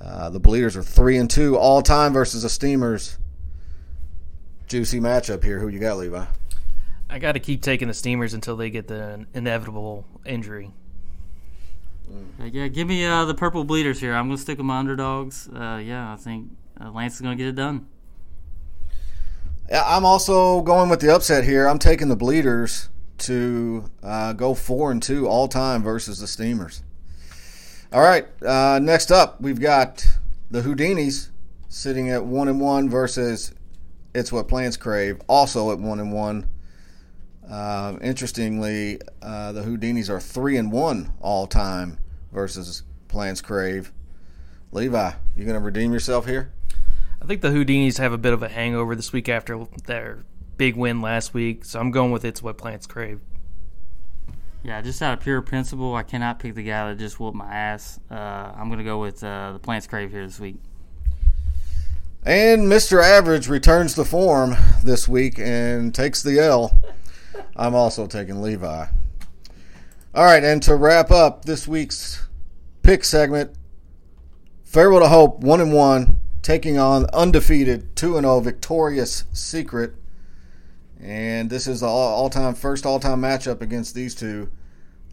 Uh, 0.00 0.30
the 0.30 0.40
Bleeders 0.40 0.74
are 0.74 0.82
3 0.82 1.18
and 1.18 1.28
2 1.30 1.58
all 1.58 1.82
time 1.82 2.14
versus 2.14 2.42
the 2.42 2.48
Steamers. 2.48 3.18
Juicy 4.68 5.00
matchup 5.00 5.44
here. 5.44 5.58
Who 5.58 5.68
you 5.68 5.80
got, 5.80 5.98
Levi? 5.98 6.24
I 7.10 7.18
got 7.18 7.32
to 7.32 7.40
keep 7.40 7.60
taking 7.60 7.88
the 7.88 7.94
Steamers 7.94 8.32
until 8.32 8.56
they 8.56 8.70
get 8.70 8.88
the 8.88 9.26
inevitable 9.34 10.06
injury. 10.24 10.70
Uh, 12.40 12.44
yeah, 12.44 12.68
give 12.68 12.88
me 12.88 13.04
uh, 13.04 13.24
the 13.24 13.34
purple 13.34 13.64
bleeders 13.64 14.00
here. 14.00 14.14
I'm 14.14 14.26
going 14.28 14.36
to 14.36 14.42
stick 14.42 14.58
with 14.58 14.66
my 14.66 14.78
underdogs. 14.78 15.48
Uh, 15.48 15.80
yeah, 15.84 16.12
I 16.12 16.16
think 16.16 16.50
uh, 16.80 16.90
Lance 16.90 17.14
is 17.14 17.20
going 17.20 17.36
to 17.36 17.42
get 17.42 17.48
it 17.48 17.56
done. 17.56 17.86
I'm 19.72 20.04
also 20.04 20.62
going 20.62 20.88
with 20.90 21.00
the 21.00 21.14
upset 21.14 21.44
here. 21.44 21.68
I'm 21.68 21.78
taking 21.78 22.08
the 22.08 22.16
Bleeders 22.16 22.88
to 23.18 23.84
uh, 24.02 24.32
go 24.32 24.54
four 24.54 24.90
and 24.90 25.00
two 25.00 25.28
all 25.28 25.46
time 25.46 25.82
versus 25.82 26.18
the 26.18 26.26
Steamers. 26.26 26.82
All 27.92 28.00
right, 28.00 28.26
uh, 28.44 28.80
next 28.82 29.12
up 29.12 29.40
we've 29.40 29.60
got 29.60 30.04
the 30.50 30.62
Houdinis 30.62 31.28
sitting 31.68 32.10
at 32.10 32.24
one 32.24 32.48
and 32.48 32.60
one 32.60 32.88
versus 32.88 33.54
it's 34.12 34.32
what 34.32 34.48
plants 34.48 34.76
crave, 34.76 35.20
also 35.28 35.70
at 35.70 35.78
one 35.78 36.00
and 36.00 36.12
one. 36.12 36.48
Uh, 37.50 37.96
interestingly, 38.00 39.00
uh, 39.22 39.50
the 39.52 39.62
Houdinis 39.62 40.08
are 40.08 40.20
three 40.20 40.56
and 40.56 40.70
one 40.70 41.12
all 41.20 41.48
time 41.48 41.98
versus 42.32 42.84
Plants 43.08 43.40
Crave. 43.40 43.92
Levi, 44.70 45.12
you 45.36 45.44
gonna 45.44 45.58
redeem 45.58 45.92
yourself 45.92 46.26
here? 46.26 46.52
I 47.20 47.26
think 47.26 47.40
the 47.40 47.48
Houdinis 47.48 47.98
have 47.98 48.12
a 48.12 48.18
bit 48.18 48.32
of 48.32 48.42
a 48.42 48.48
hangover 48.48 48.94
this 48.94 49.12
week 49.12 49.28
after 49.28 49.66
their 49.86 50.24
big 50.56 50.76
win 50.76 51.02
last 51.02 51.34
week, 51.34 51.64
so 51.64 51.80
I'm 51.80 51.90
going 51.90 52.12
with 52.12 52.24
it's 52.24 52.40
what 52.42 52.56
Plants 52.56 52.86
Crave. 52.86 53.20
Yeah, 54.62 54.80
just 54.82 55.00
out 55.02 55.14
of 55.14 55.20
pure 55.20 55.42
principle, 55.42 55.94
I 55.94 56.02
cannot 56.02 56.38
pick 56.38 56.54
the 56.54 56.62
guy 56.62 56.88
that 56.88 56.98
just 56.98 57.18
whooped 57.18 57.36
my 57.36 57.52
ass. 57.52 57.98
Uh, 58.10 58.14
I'm 58.14 58.68
going 58.68 58.78
to 58.78 58.84
go 58.84 59.00
with 59.00 59.24
uh, 59.24 59.54
the 59.54 59.58
Plants 59.58 59.86
Crave 59.86 60.10
here 60.10 60.26
this 60.26 60.38
week. 60.38 60.56
And 62.24 62.64
Mr. 62.64 63.02
Average 63.02 63.48
returns 63.48 63.94
to 63.94 64.04
form 64.04 64.54
this 64.84 65.08
week 65.08 65.38
and 65.38 65.94
takes 65.94 66.22
the 66.22 66.38
L. 66.38 66.78
I'm 67.60 67.74
also 67.74 68.06
taking 68.06 68.40
Levi. 68.40 68.86
All 70.14 70.24
right, 70.24 70.42
and 70.42 70.62
to 70.62 70.74
wrap 70.74 71.10
up 71.10 71.44
this 71.44 71.68
week's 71.68 72.26
pick 72.82 73.04
segment, 73.04 73.54
Farewell 74.64 75.00
to 75.00 75.08
Hope, 75.08 75.40
one 75.40 75.60
and 75.60 75.70
one, 75.70 76.20
taking 76.40 76.78
on 76.78 77.04
undefeated 77.12 77.94
two 77.94 78.16
and 78.16 78.24
zero 78.24 78.40
Victoria's 78.40 79.24
Secret, 79.34 79.94
and 81.02 81.50
this 81.50 81.66
is 81.66 81.80
the 81.80 81.86
all 81.86 82.30
time 82.30 82.54
first 82.54 82.86
all 82.86 82.98
time 82.98 83.20
matchup 83.20 83.60
against 83.60 83.94
these 83.94 84.14
two. 84.14 84.50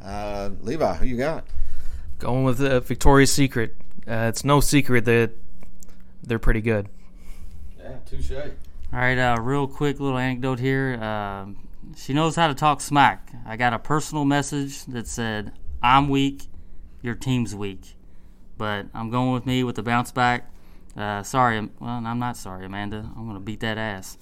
Uh, 0.01 0.51
Levi, 0.62 0.96
who 0.96 1.06
you 1.06 1.18
got? 1.18 1.46
Going 2.18 2.46
with 2.46 2.60
the 2.60 2.80
Victoria's 2.80 3.34
Secret. 3.34 3.75
Uh, 4.08 4.27
it's 4.30 4.46
no 4.46 4.62
secret 4.62 5.04
that 5.04 5.32
they're 6.24 6.39
pretty 6.39 6.62
good. 6.62 6.88
Yeah, 7.77 7.98
touche. 8.06 8.32
All 8.32 8.50
right, 8.94 9.18
uh, 9.18 9.36
real 9.42 9.68
quick 9.68 10.00
little 10.00 10.18
anecdote 10.18 10.60
here. 10.60 10.98
Uh, 11.01 11.48
she 11.96 12.13
knows 12.13 12.36
how 12.36 12.48
to 12.48 12.53
talk 12.53 12.82
smack. 12.82 13.32
I 13.46 13.58
got 13.58 13.74
a 13.74 13.79
personal 13.79 14.25
message 14.25 14.86
that 14.86 15.08
said, 15.08 15.53
"I'm 15.82 16.10
weak, 16.10 16.48
your 17.01 17.15
team's 17.15 17.56
weak," 17.56 17.96
but 18.58 18.88
I'm 18.94 19.10
going 19.10 19.32
with 19.32 19.46
me 19.46 19.63
with 19.63 19.75
the 19.75 19.84
bounce 19.84 20.12
back. 20.12 20.51
Uh, 20.96 21.24
sorry, 21.24 21.70
well, 21.79 22.01
I'm 22.06 22.20
not 22.20 22.38
sorry, 22.38 22.65
Amanda. 22.65 23.10
I'm 23.15 23.27
gonna 23.27 23.39
beat 23.39 23.60
that 23.62 23.77
ass. 23.77 24.17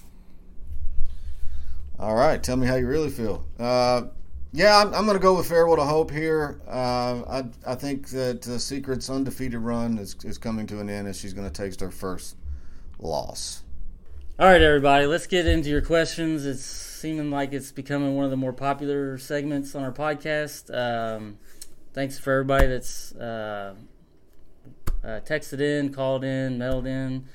All 1.97 2.15
right, 2.15 2.41
tell 2.43 2.57
me 2.57 2.67
how 2.67 2.75
you 2.75 2.87
really 2.87 3.09
feel. 3.09 3.45
Uh, 3.57 4.03
yeah, 4.55 4.77
I'm, 4.77 4.93
I'm 4.93 5.05
going 5.05 5.17
to 5.17 5.21
go 5.21 5.35
with 5.35 5.47
Farewell 5.49 5.75
to 5.75 5.83
Hope 5.83 6.09
here. 6.11 6.61
Uh, 6.65 7.23
I, 7.27 7.43
I 7.67 7.75
think 7.75 8.07
that 8.09 8.47
uh, 8.47 8.57
Secret's 8.57 9.09
undefeated 9.09 9.59
run 9.59 9.97
is, 9.97 10.15
is 10.23 10.37
coming 10.37 10.65
to 10.67 10.79
an 10.79 10.89
end 10.89 11.09
as 11.09 11.19
she's 11.19 11.33
going 11.33 11.45
to 11.45 11.53
taste 11.53 11.81
her 11.81 11.91
first 11.91 12.37
loss. 12.99 13.64
All 14.37 14.45
right, 14.45 14.61
everybody, 14.61 15.05
let's 15.05 15.27
get 15.27 15.47
into 15.47 15.69
your 15.69 15.81
questions. 15.81 16.45
It's 16.45 16.61
seeming 16.61 17.31
like 17.31 17.53
it's 17.53 17.71
becoming 17.71 18.17
one 18.17 18.25
of 18.25 18.31
the 18.31 18.35
more 18.35 18.51
popular 18.51 19.17
segments 19.17 19.73
on 19.75 19.83
our 19.83 19.93
podcast. 19.93 20.75
Um, 20.75 21.37
thanks 21.93 22.19
for 22.19 22.33
everybody 22.33 22.67
that's 22.67 23.13
uh, 23.15 23.75
uh, 25.01 25.21
texted 25.21 25.61
in, 25.61 25.93
called 25.93 26.25
in, 26.25 26.57
mailed 26.57 26.85
in, 26.85 27.29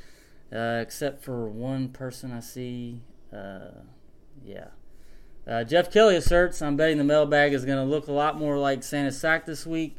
uh, 0.54 0.80
except 0.82 1.24
for 1.24 1.48
one 1.48 1.88
person 1.88 2.32
I 2.32 2.40
see. 2.40 3.00
Uh, 3.32 3.80
yeah. 4.44 4.66
Uh, 5.48 5.64
Jeff 5.64 5.90
Kelly 5.90 6.16
asserts, 6.16 6.60
I'm 6.60 6.76
betting 6.76 6.98
the 6.98 7.04
mailbag 7.04 7.54
is 7.54 7.64
going 7.64 7.78
to 7.78 7.90
look 7.90 8.08
a 8.08 8.12
lot 8.12 8.36
more 8.36 8.58
like 8.58 8.82
Santa's 8.82 9.18
sack 9.18 9.46
this 9.46 9.66
week. 9.66 9.96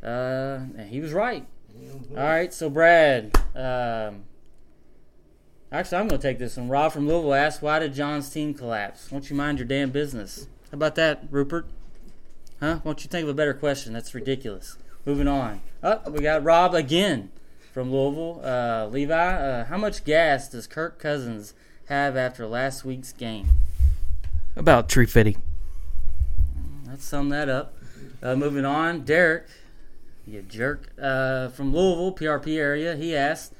Uh, 0.00 0.60
and 0.78 0.90
he 0.90 1.00
was 1.00 1.12
right. 1.12 1.44
All 2.10 2.22
right, 2.22 2.54
so 2.54 2.70
Brad. 2.70 3.36
Um, 3.56 4.25
actually, 5.76 5.98
I'm 5.98 6.08
going 6.08 6.20
to 6.20 6.28
take 6.28 6.38
this 6.38 6.56
one. 6.56 6.68
Rob 6.68 6.92
from 6.92 7.06
Louisville 7.06 7.34
asks, 7.34 7.62
Why 7.62 7.78
did 7.78 7.94
John's 7.94 8.30
team 8.30 8.54
collapse? 8.54 9.10
Won't 9.10 9.30
you 9.30 9.36
mind 9.36 9.58
your 9.58 9.66
damn 9.66 9.90
business? 9.90 10.48
How 10.70 10.76
about 10.76 10.94
that, 10.96 11.24
Rupert? 11.30 11.66
Huh? 12.60 12.80
Won't 12.84 13.04
you 13.04 13.08
think 13.08 13.24
of 13.24 13.28
a 13.28 13.34
better 13.34 13.54
question? 13.54 13.92
That's 13.92 14.14
ridiculous. 14.14 14.76
Moving 15.04 15.28
on. 15.28 15.60
Oh, 15.82 16.00
we 16.10 16.20
got 16.20 16.42
Rob 16.42 16.74
again 16.74 17.30
from 17.72 17.92
Louisville. 17.92 18.40
Uh, 18.42 18.86
Levi, 18.86 19.14
uh, 19.14 19.64
how 19.66 19.76
much 19.76 20.04
gas 20.04 20.48
does 20.48 20.66
Kirk 20.66 20.98
Cousins 20.98 21.54
have 21.86 22.16
after 22.16 22.46
last 22.46 22.84
week's 22.84 23.12
game? 23.12 23.48
About 24.56 24.90
350. 24.90 25.36
Let's 26.88 27.04
sum 27.04 27.28
that 27.28 27.48
up. 27.48 27.74
Uh, 28.22 28.34
moving 28.34 28.64
on, 28.64 29.02
Derek, 29.04 29.46
you 30.26 30.40
jerk, 30.40 30.88
uh, 31.00 31.48
from 31.48 31.74
Louisville, 31.74 32.12
PRP 32.12 32.56
area, 32.56 32.96
he 32.96 33.14
asked 33.14 33.52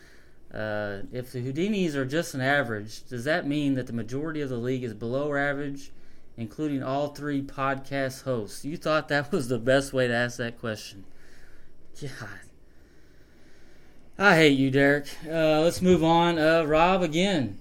uh, 0.57 1.03
if 1.13 1.33
the 1.33 1.41
Houdinis 1.41 1.95
are 1.95 2.07
just 2.07 2.33
an 2.33 2.41
average, 2.41 3.07
does 3.09 3.25
that 3.25 3.47
mean 3.47 3.75
that 3.75 3.87
the 3.87 3.93
majority 3.93 4.41
of 4.41 4.49
the 4.49 4.57
league 4.57 4.85
is 4.85 4.95
below 4.95 5.35
average, 5.35 5.93
including 6.39 6.83
all 6.83 7.09
three 7.09 7.43
podcast 7.43 8.23
hosts? 8.23 8.65
You 8.65 8.79
thought 8.79 9.09
that 9.09 9.31
was 9.33 9.49
the 9.49 9.59
best 9.59 9.93
way 9.93 10.09
to 10.09 10.15
ask 10.15 10.39
that 10.39 10.59
question. 10.59 11.05
God. 12.01 12.29
I 14.19 14.37
hate 14.37 14.59
you, 14.59 14.71
Derek. 14.71 15.09
Uh, 15.27 15.61
let's 15.61 15.83
move 15.83 16.03
on. 16.03 16.39
Uh, 16.39 16.65
Rob, 16.65 17.03
again. 17.03 17.59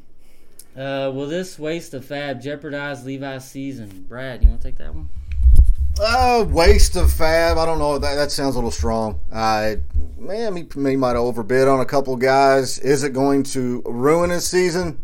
Uh, 0.76 1.12
will 1.14 1.28
this 1.28 1.60
waste 1.60 1.94
of 1.94 2.06
fab 2.06 2.42
jeopardize 2.42 3.06
Levi's 3.06 3.50
season? 3.50 4.06
Brad, 4.08 4.42
you 4.42 4.50
want 4.50 4.62
to 4.62 4.68
take 4.68 4.78
that 4.78 4.94
one? 4.94 5.10
Uh, 6.00 6.46
waste 6.50 6.98
of 6.98 7.12
fab. 7.12 7.58
I 7.58 7.66
don't 7.66 7.80
know. 7.80 7.98
That 7.98 8.16
that 8.16 8.32
sounds 8.32 8.56
a 8.56 8.58
little 8.58 8.72
strong. 8.72 9.20
I 9.32 9.80
man, 10.18 10.56
he, 10.58 10.68
he 10.74 10.96
might 10.98 11.10
have 11.10 11.20
overbid 11.20 11.70
on 11.70 11.80
a 11.80 11.86
couple 11.86 12.16
guys. 12.18 12.80
Is 12.80 13.04
it 13.04 13.14
going 13.14 13.44
to 13.44 13.82
ruin 13.86 14.30
his 14.30 14.46
season? 14.46 15.00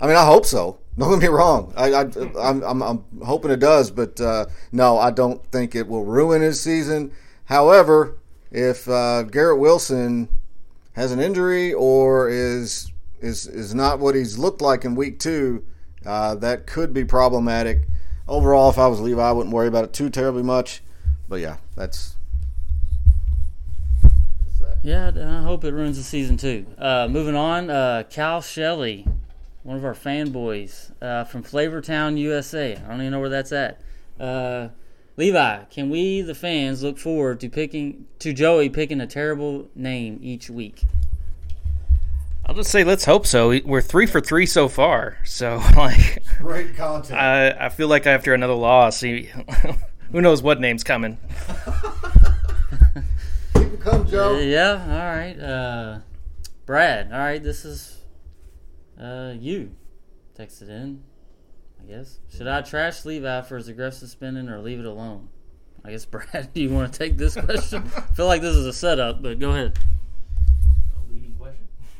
I 0.00 0.06
mean, 0.06 0.16
I 0.16 0.24
hope 0.24 0.46
so. 0.46 0.78
Don't 0.98 1.10
get 1.10 1.22
me 1.22 1.28
wrong. 1.28 1.72
I, 1.76 1.92
I 1.92 2.00
I'm, 2.38 2.62
I'm 2.62 2.82
I'm 2.82 3.04
hoping 3.24 3.50
it 3.50 3.58
does, 3.58 3.90
but 3.90 4.20
uh, 4.20 4.46
no, 4.72 4.96
I 4.96 5.10
don't 5.10 5.44
think 5.52 5.74
it 5.74 5.86
will 5.86 6.04
ruin 6.04 6.40
his 6.40 6.58
season. 6.58 7.12
However, 7.44 8.16
if 8.50 8.88
uh, 8.88 9.24
Garrett 9.24 9.58
Wilson 9.58 10.28
has 10.94 11.12
an 11.12 11.20
injury 11.20 11.74
or 11.74 12.30
is 12.30 12.92
is 13.20 13.46
is 13.46 13.74
not 13.74 13.98
what 13.98 14.14
he's 14.14 14.38
looked 14.38 14.62
like 14.62 14.86
in 14.86 14.94
week 14.94 15.18
two, 15.18 15.64
uh, 16.06 16.34
that 16.36 16.66
could 16.66 16.94
be 16.94 17.04
problematic. 17.04 17.80
Overall, 18.28 18.70
if 18.70 18.78
I 18.78 18.88
was 18.88 19.00
Levi, 19.00 19.22
I 19.22 19.32
wouldn't 19.32 19.54
worry 19.54 19.68
about 19.68 19.84
it 19.84 19.92
too 19.92 20.10
terribly 20.10 20.42
much. 20.42 20.82
But 21.28 21.40
yeah, 21.40 21.58
that's 21.76 22.16
Yeah, 24.82 25.10
I 25.16 25.42
hope 25.42 25.64
it 25.64 25.72
ruins 25.72 25.96
the 25.96 26.04
season 26.04 26.36
too. 26.36 26.66
Uh, 26.78 27.08
moving 27.10 27.34
on, 27.34 27.70
uh, 27.70 28.04
Cal 28.08 28.40
Shelley, 28.40 29.06
one 29.62 29.76
of 29.76 29.84
our 29.84 29.94
fanboys 29.94 30.92
uh, 31.02 31.24
from 31.24 31.42
Flavortown, 31.42 32.16
USA. 32.18 32.76
I 32.76 32.88
don't 32.88 33.00
even 33.00 33.10
know 33.10 33.20
where 33.20 33.28
that's 33.28 33.52
at. 33.52 33.80
Uh, 34.18 34.68
Levi, 35.16 35.64
can 35.64 35.90
we, 35.90 36.20
the 36.20 36.34
fans, 36.34 36.82
look 36.82 36.98
forward 36.98 37.40
to 37.40 37.48
picking 37.48 38.06
to 38.18 38.32
Joey 38.32 38.68
picking 38.68 39.00
a 39.00 39.06
terrible 39.06 39.68
name 39.74 40.20
each 40.22 40.50
week? 40.50 40.84
I'll 42.48 42.54
just 42.54 42.70
say 42.70 42.84
let's 42.84 43.04
hope 43.04 43.26
so. 43.26 43.58
We're 43.64 43.80
three 43.80 44.06
for 44.06 44.20
three 44.20 44.46
so 44.46 44.68
far, 44.68 45.18
so 45.24 45.56
like 45.76 46.22
great 46.38 46.76
content. 46.76 47.18
I 47.18 47.66
I 47.66 47.68
feel 47.70 47.88
like 47.88 48.06
after 48.06 48.34
another 48.34 48.54
loss, 48.54 49.00
he, 49.00 49.30
who 50.12 50.20
knows 50.20 50.42
what 50.42 50.60
name's 50.60 50.84
coming. 50.84 51.18
Keep 53.54 53.72
it 53.72 53.80
come, 53.80 54.06
Joe. 54.06 54.38
yeah, 54.38 54.80
all 54.88 55.16
right. 55.16 55.34
Uh, 55.40 55.98
Brad, 56.66 57.12
all 57.12 57.18
right. 57.18 57.42
This 57.42 57.64
is 57.64 57.98
uh, 59.00 59.34
you 59.36 59.74
texted 60.38 60.68
in. 60.68 61.02
I 61.82 61.86
guess 61.90 62.20
should 62.32 62.46
I 62.46 62.62
trash 62.62 63.04
Levi 63.04 63.42
for 63.42 63.56
his 63.56 63.66
aggressive 63.66 64.08
spending 64.08 64.48
or 64.48 64.60
leave 64.60 64.78
it 64.78 64.86
alone? 64.86 65.30
I 65.84 65.90
guess 65.90 66.04
Brad, 66.04 66.50
do 66.54 66.62
you 66.62 66.70
want 66.70 66.92
to 66.92 66.98
take 66.98 67.16
this 67.16 67.34
question? 67.34 67.90
I 67.96 68.02
feel 68.14 68.26
like 68.26 68.40
this 68.40 68.54
is 68.54 68.66
a 68.66 68.72
setup, 68.72 69.20
but 69.20 69.40
go 69.40 69.50
ahead. 69.50 69.76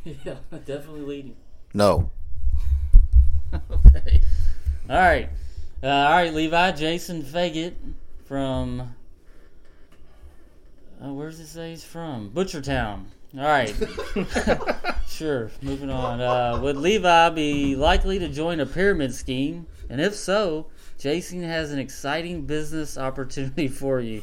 Leading 0.06 0.20
question. 0.22 0.40
Yeah, 0.50 0.58
definitely 0.58 1.02
leading. 1.02 1.36
No. 1.74 2.10
okay. 3.54 4.20
All 4.88 4.96
right. 4.96 5.28
Uh, 5.82 5.86
all 5.86 6.10
right, 6.12 6.32
Levi. 6.32 6.72
Jason 6.72 7.22
Faget 7.22 7.74
from. 8.24 8.94
Uh, 11.02 11.12
where 11.12 11.28
does 11.28 11.40
it 11.40 11.48
say 11.48 11.70
he's 11.70 11.84
from? 11.84 12.30
Butchertown. 12.30 13.06
All 13.36 13.44
right. 13.44 13.74
sure. 15.08 15.50
Moving 15.60 15.90
on. 15.90 16.20
Uh, 16.20 16.58
would 16.62 16.76
Levi 16.76 17.30
be 17.30 17.76
likely 17.76 18.18
to 18.18 18.28
join 18.28 18.60
a 18.60 18.66
pyramid 18.66 19.14
scheme? 19.14 19.66
And 19.90 20.00
if 20.00 20.14
so, 20.14 20.66
Jason 20.98 21.42
has 21.42 21.70
an 21.70 21.78
exciting 21.78 22.46
business 22.46 22.96
opportunity 22.96 23.68
for 23.68 24.00
you. 24.00 24.22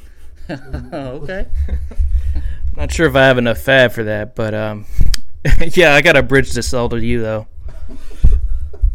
okay. 0.49 1.45
Not 2.75 2.91
sure 2.91 3.07
if 3.07 3.15
I 3.15 3.25
have 3.25 3.37
enough 3.37 3.59
fab 3.59 3.91
for 3.91 4.03
that, 4.03 4.35
but 4.35 4.55
um, 4.55 4.85
yeah, 5.73 5.93
I 5.93 6.01
got 6.01 6.15
a 6.15 6.23
bridge 6.23 6.53
to 6.53 6.63
sell 6.63 6.87
to 6.89 6.97
you 6.97 7.21
though. 7.21 7.47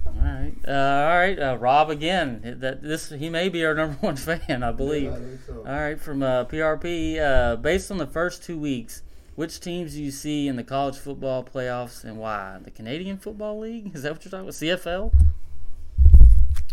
All 0.06 0.14
right, 0.14 0.54
uh, 0.66 0.72
all 0.72 1.18
right. 1.18 1.38
Uh, 1.38 1.56
Rob 1.58 1.90
again. 1.90 2.56
That 2.60 2.82
this 2.82 3.10
he 3.10 3.28
may 3.28 3.48
be 3.48 3.64
our 3.64 3.74
number 3.76 3.96
one 4.00 4.16
fan, 4.16 4.62
I 4.62 4.72
believe. 4.72 5.12
All 5.48 5.64
right, 5.64 6.00
from 6.00 6.22
uh, 6.22 6.44
PRP. 6.46 7.20
Uh, 7.20 7.56
based 7.56 7.90
on 7.90 7.98
the 7.98 8.06
first 8.06 8.42
two 8.42 8.58
weeks, 8.58 9.02
which 9.34 9.60
teams 9.60 9.92
do 9.92 10.02
you 10.02 10.10
see 10.10 10.48
in 10.48 10.56
the 10.56 10.64
college 10.64 10.96
football 10.96 11.44
playoffs 11.44 12.02
and 12.02 12.16
why? 12.16 12.58
The 12.62 12.70
Canadian 12.70 13.18
Football 13.18 13.60
League? 13.60 13.94
Is 13.94 14.02
that 14.02 14.12
what 14.12 14.24
you're 14.24 14.30
talking 14.30 14.46
about? 14.46 14.54
CFL? 14.54 15.12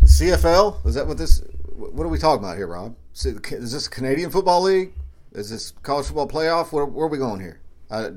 CFL? 0.04 0.86
Is 0.86 0.96
that 0.96 1.06
what 1.06 1.18
this? 1.18 1.44
What 1.76 2.06
are 2.06 2.10
we 2.10 2.18
talking 2.18 2.44
about 2.44 2.56
here, 2.56 2.68
Rob? 2.68 2.96
Is 3.14 3.72
this 3.72 3.90
Canadian 3.90 4.32
Football 4.32 4.62
League? 4.62 4.94
Is 5.34 5.50
this 5.50 5.72
college 5.84 6.06
football 6.06 6.30
playoff? 6.30 6.72
Where, 6.72 6.86
where 6.86 7.08
are 7.08 7.10
we 7.10 7.18
going 7.18 7.42
here? 7.42 7.60
I, 7.90 8.00
I 8.00 8.10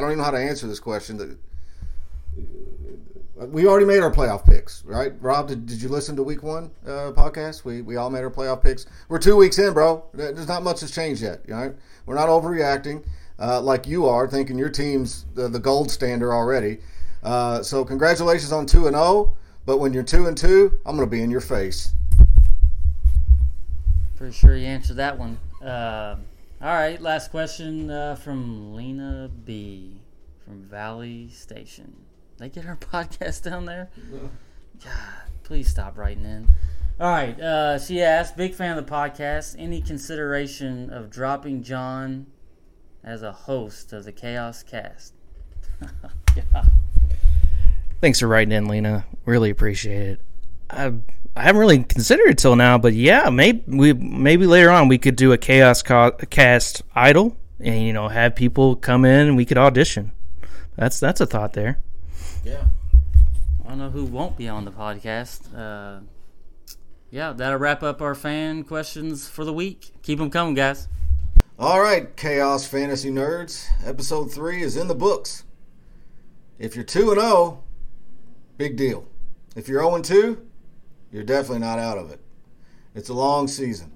don't 0.00 0.04
even 0.04 0.18
know 0.18 0.24
how 0.24 0.30
to 0.30 0.38
answer 0.38 0.66
this 0.66 0.80
question. 0.80 1.38
We 3.36 3.66
already 3.66 3.86
made 3.86 4.00
our 4.00 4.12
playoff 4.12 4.44
picks, 4.44 4.84
right? 4.84 5.12
Rob, 5.20 5.48
did, 5.48 5.66
did 5.66 5.80
you 5.80 5.88
listen 5.88 6.14
to 6.16 6.22
week 6.22 6.42
one 6.42 6.70
uh, 6.86 7.12
podcast? 7.12 7.64
We, 7.64 7.80
we 7.80 7.96
all 7.96 8.10
made 8.10 8.22
our 8.22 8.30
playoff 8.30 8.62
picks. 8.62 8.86
We're 9.08 9.18
two 9.18 9.36
weeks 9.36 9.58
in, 9.58 9.72
bro. 9.72 10.04
There's 10.12 10.48
not 10.48 10.62
much 10.62 10.80
has 10.80 10.90
changed 10.90 11.22
yet. 11.22 11.42
Right? 11.48 11.72
We're 12.04 12.16
not 12.16 12.28
overreacting 12.28 13.04
uh, 13.38 13.60
like 13.60 13.86
you 13.86 14.06
are, 14.06 14.28
thinking 14.28 14.58
your 14.58 14.68
team's 14.68 15.24
the, 15.34 15.48
the 15.48 15.58
gold 15.58 15.90
standard 15.90 16.32
already. 16.32 16.78
Uh, 17.22 17.62
so 17.62 17.84
congratulations 17.84 18.52
on 18.52 18.66
two 18.66 18.86
and 18.86 18.94
zero. 18.94 19.04
Oh, 19.04 19.36
but 19.66 19.78
when 19.78 19.92
you're 19.92 20.02
two 20.02 20.26
and 20.26 20.36
two, 20.36 20.78
I'm 20.84 20.96
going 20.96 21.06
to 21.06 21.10
be 21.10 21.22
in 21.22 21.30
your 21.30 21.40
face. 21.40 21.92
Pretty 24.16 24.34
sure 24.34 24.56
you 24.56 24.66
answered 24.66 24.96
that 24.96 25.18
one. 25.18 25.38
Uh, 25.62 26.16
all 26.62 26.74
right, 26.74 27.00
last 27.00 27.30
question 27.30 27.90
uh, 27.90 28.14
from 28.16 28.74
Lena 28.74 29.30
B 29.44 30.00
from 30.44 30.62
Valley 30.64 31.28
Station. 31.30 31.94
They 32.38 32.48
get 32.48 32.66
our 32.66 32.76
podcast 32.92 33.42
down 33.42 33.64
there. 33.66 33.88
God, 34.84 35.22
please 35.42 35.68
stop 35.68 35.96
writing 35.96 36.24
in. 36.24 36.48
All 36.98 37.08
right, 37.08 37.40
uh, 37.40 37.78
she 37.78 38.02
asked, 38.02 38.36
big 38.36 38.54
fan 38.54 38.76
of 38.76 38.84
the 38.84 38.90
podcast. 38.90 39.56
Any 39.58 39.80
consideration 39.80 40.90
of 40.90 41.08
dropping 41.08 41.62
John 41.62 42.26
as 43.02 43.22
a 43.22 43.32
host 43.32 43.94
of 43.94 44.04
the 44.04 44.12
Chaos 44.12 44.62
Cast? 44.62 45.14
yeah. 46.36 46.42
Thanks 48.02 48.20
for 48.20 48.28
writing 48.28 48.52
in, 48.52 48.66
Lena. 48.66 49.06
Really 49.24 49.48
appreciate 49.48 50.08
it. 50.08 50.20
I, 50.72 50.92
I 51.36 51.42
haven't 51.42 51.60
really 51.60 51.82
considered 51.84 52.28
it 52.28 52.38
till 52.38 52.56
now, 52.56 52.78
but 52.78 52.92
yeah, 52.92 53.30
maybe 53.30 53.62
we 53.66 53.92
maybe 53.92 54.46
later 54.46 54.70
on 54.70 54.88
we 54.88 54.98
could 54.98 55.16
do 55.16 55.32
a 55.32 55.38
chaos 55.38 55.82
ca- 55.82 56.12
cast 56.30 56.82
idol, 56.94 57.36
and 57.58 57.82
you 57.82 57.92
know 57.92 58.08
have 58.08 58.34
people 58.34 58.76
come 58.76 59.04
in 59.04 59.28
and 59.28 59.36
we 59.36 59.44
could 59.44 59.58
audition. 59.58 60.12
That's 60.76 60.98
that's 61.00 61.20
a 61.20 61.26
thought 61.26 61.52
there. 61.52 61.78
Yeah. 62.44 62.66
I 63.64 63.68
don't 63.68 63.78
know 63.78 63.90
who 63.90 64.04
won't 64.04 64.36
be 64.36 64.48
on 64.48 64.64
the 64.64 64.72
podcast. 64.72 65.54
Uh, 65.56 66.00
yeah, 67.10 67.32
that'll 67.32 67.58
wrap 67.58 67.82
up 67.82 68.02
our 68.02 68.14
fan 68.14 68.64
questions 68.64 69.28
for 69.28 69.44
the 69.44 69.52
week. 69.52 69.92
Keep 70.02 70.18
them 70.18 70.30
coming, 70.30 70.54
guys. 70.54 70.88
All 71.58 71.80
right, 71.80 72.16
Chaos 72.16 72.66
Fantasy 72.66 73.10
Nerds. 73.10 73.68
Episode 73.84 74.32
3 74.32 74.62
is 74.62 74.76
in 74.76 74.88
the 74.88 74.94
books. 74.94 75.44
If 76.58 76.74
you're 76.74 76.84
2 76.84 77.12
and 77.12 77.20
0, 77.20 77.62
big 78.56 78.76
deal. 78.76 79.06
If 79.54 79.68
you're 79.68 79.82
0 79.82 79.96
and 79.96 80.04
2, 80.04 80.40
you're 81.12 81.24
definitely 81.24 81.60
not 81.60 81.78
out 81.78 81.98
of 81.98 82.10
it. 82.10 82.20
It's 82.94 83.08
a 83.08 83.14
long 83.14 83.48
season. 83.48 83.92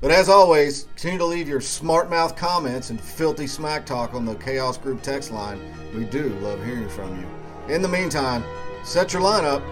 But 0.00 0.12
as 0.12 0.28
always, 0.28 0.84
continue 0.94 1.18
to 1.18 1.24
leave 1.24 1.48
your 1.48 1.60
smart 1.60 2.08
mouth 2.08 2.36
comments 2.36 2.90
and 2.90 3.00
filthy 3.00 3.46
smack 3.48 3.84
talk 3.84 4.14
on 4.14 4.24
the 4.24 4.36
Chaos 4.36 4.78
Group 4.78 5.02
text 5.02 5.32
line. 5.32 5.60
We 5.94 6.04
do 6.04 6.28
love 6.40 6.64
hearing 6.64 6.88
from 6.88 7.18
you. 7.20 7.74
In 7.74 7.82
the 7.82 7.88
meantime, 7.88 8.44
set 8.84 9.12
your 9.12 9.22
lineup, 9.22 9.62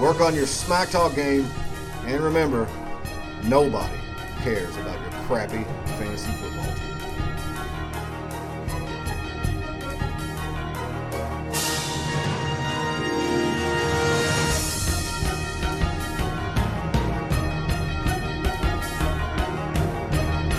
work 0.00 0.20
on 0.20 0.34
your 0.34 0.46
smack 0.46 0.88
talk 0.90 1.14
game, 1.14 1.46
and 2.06 2.20
remember, 2.22 2.66
nobody 3.44 3.96
cares 4.38 4.74
about 4.78 4.98
your 4.98 5.10
crappy 5.24 5.64
fantasy 5.84 6.32
football 6.32 6.74
team. 6.74 6.89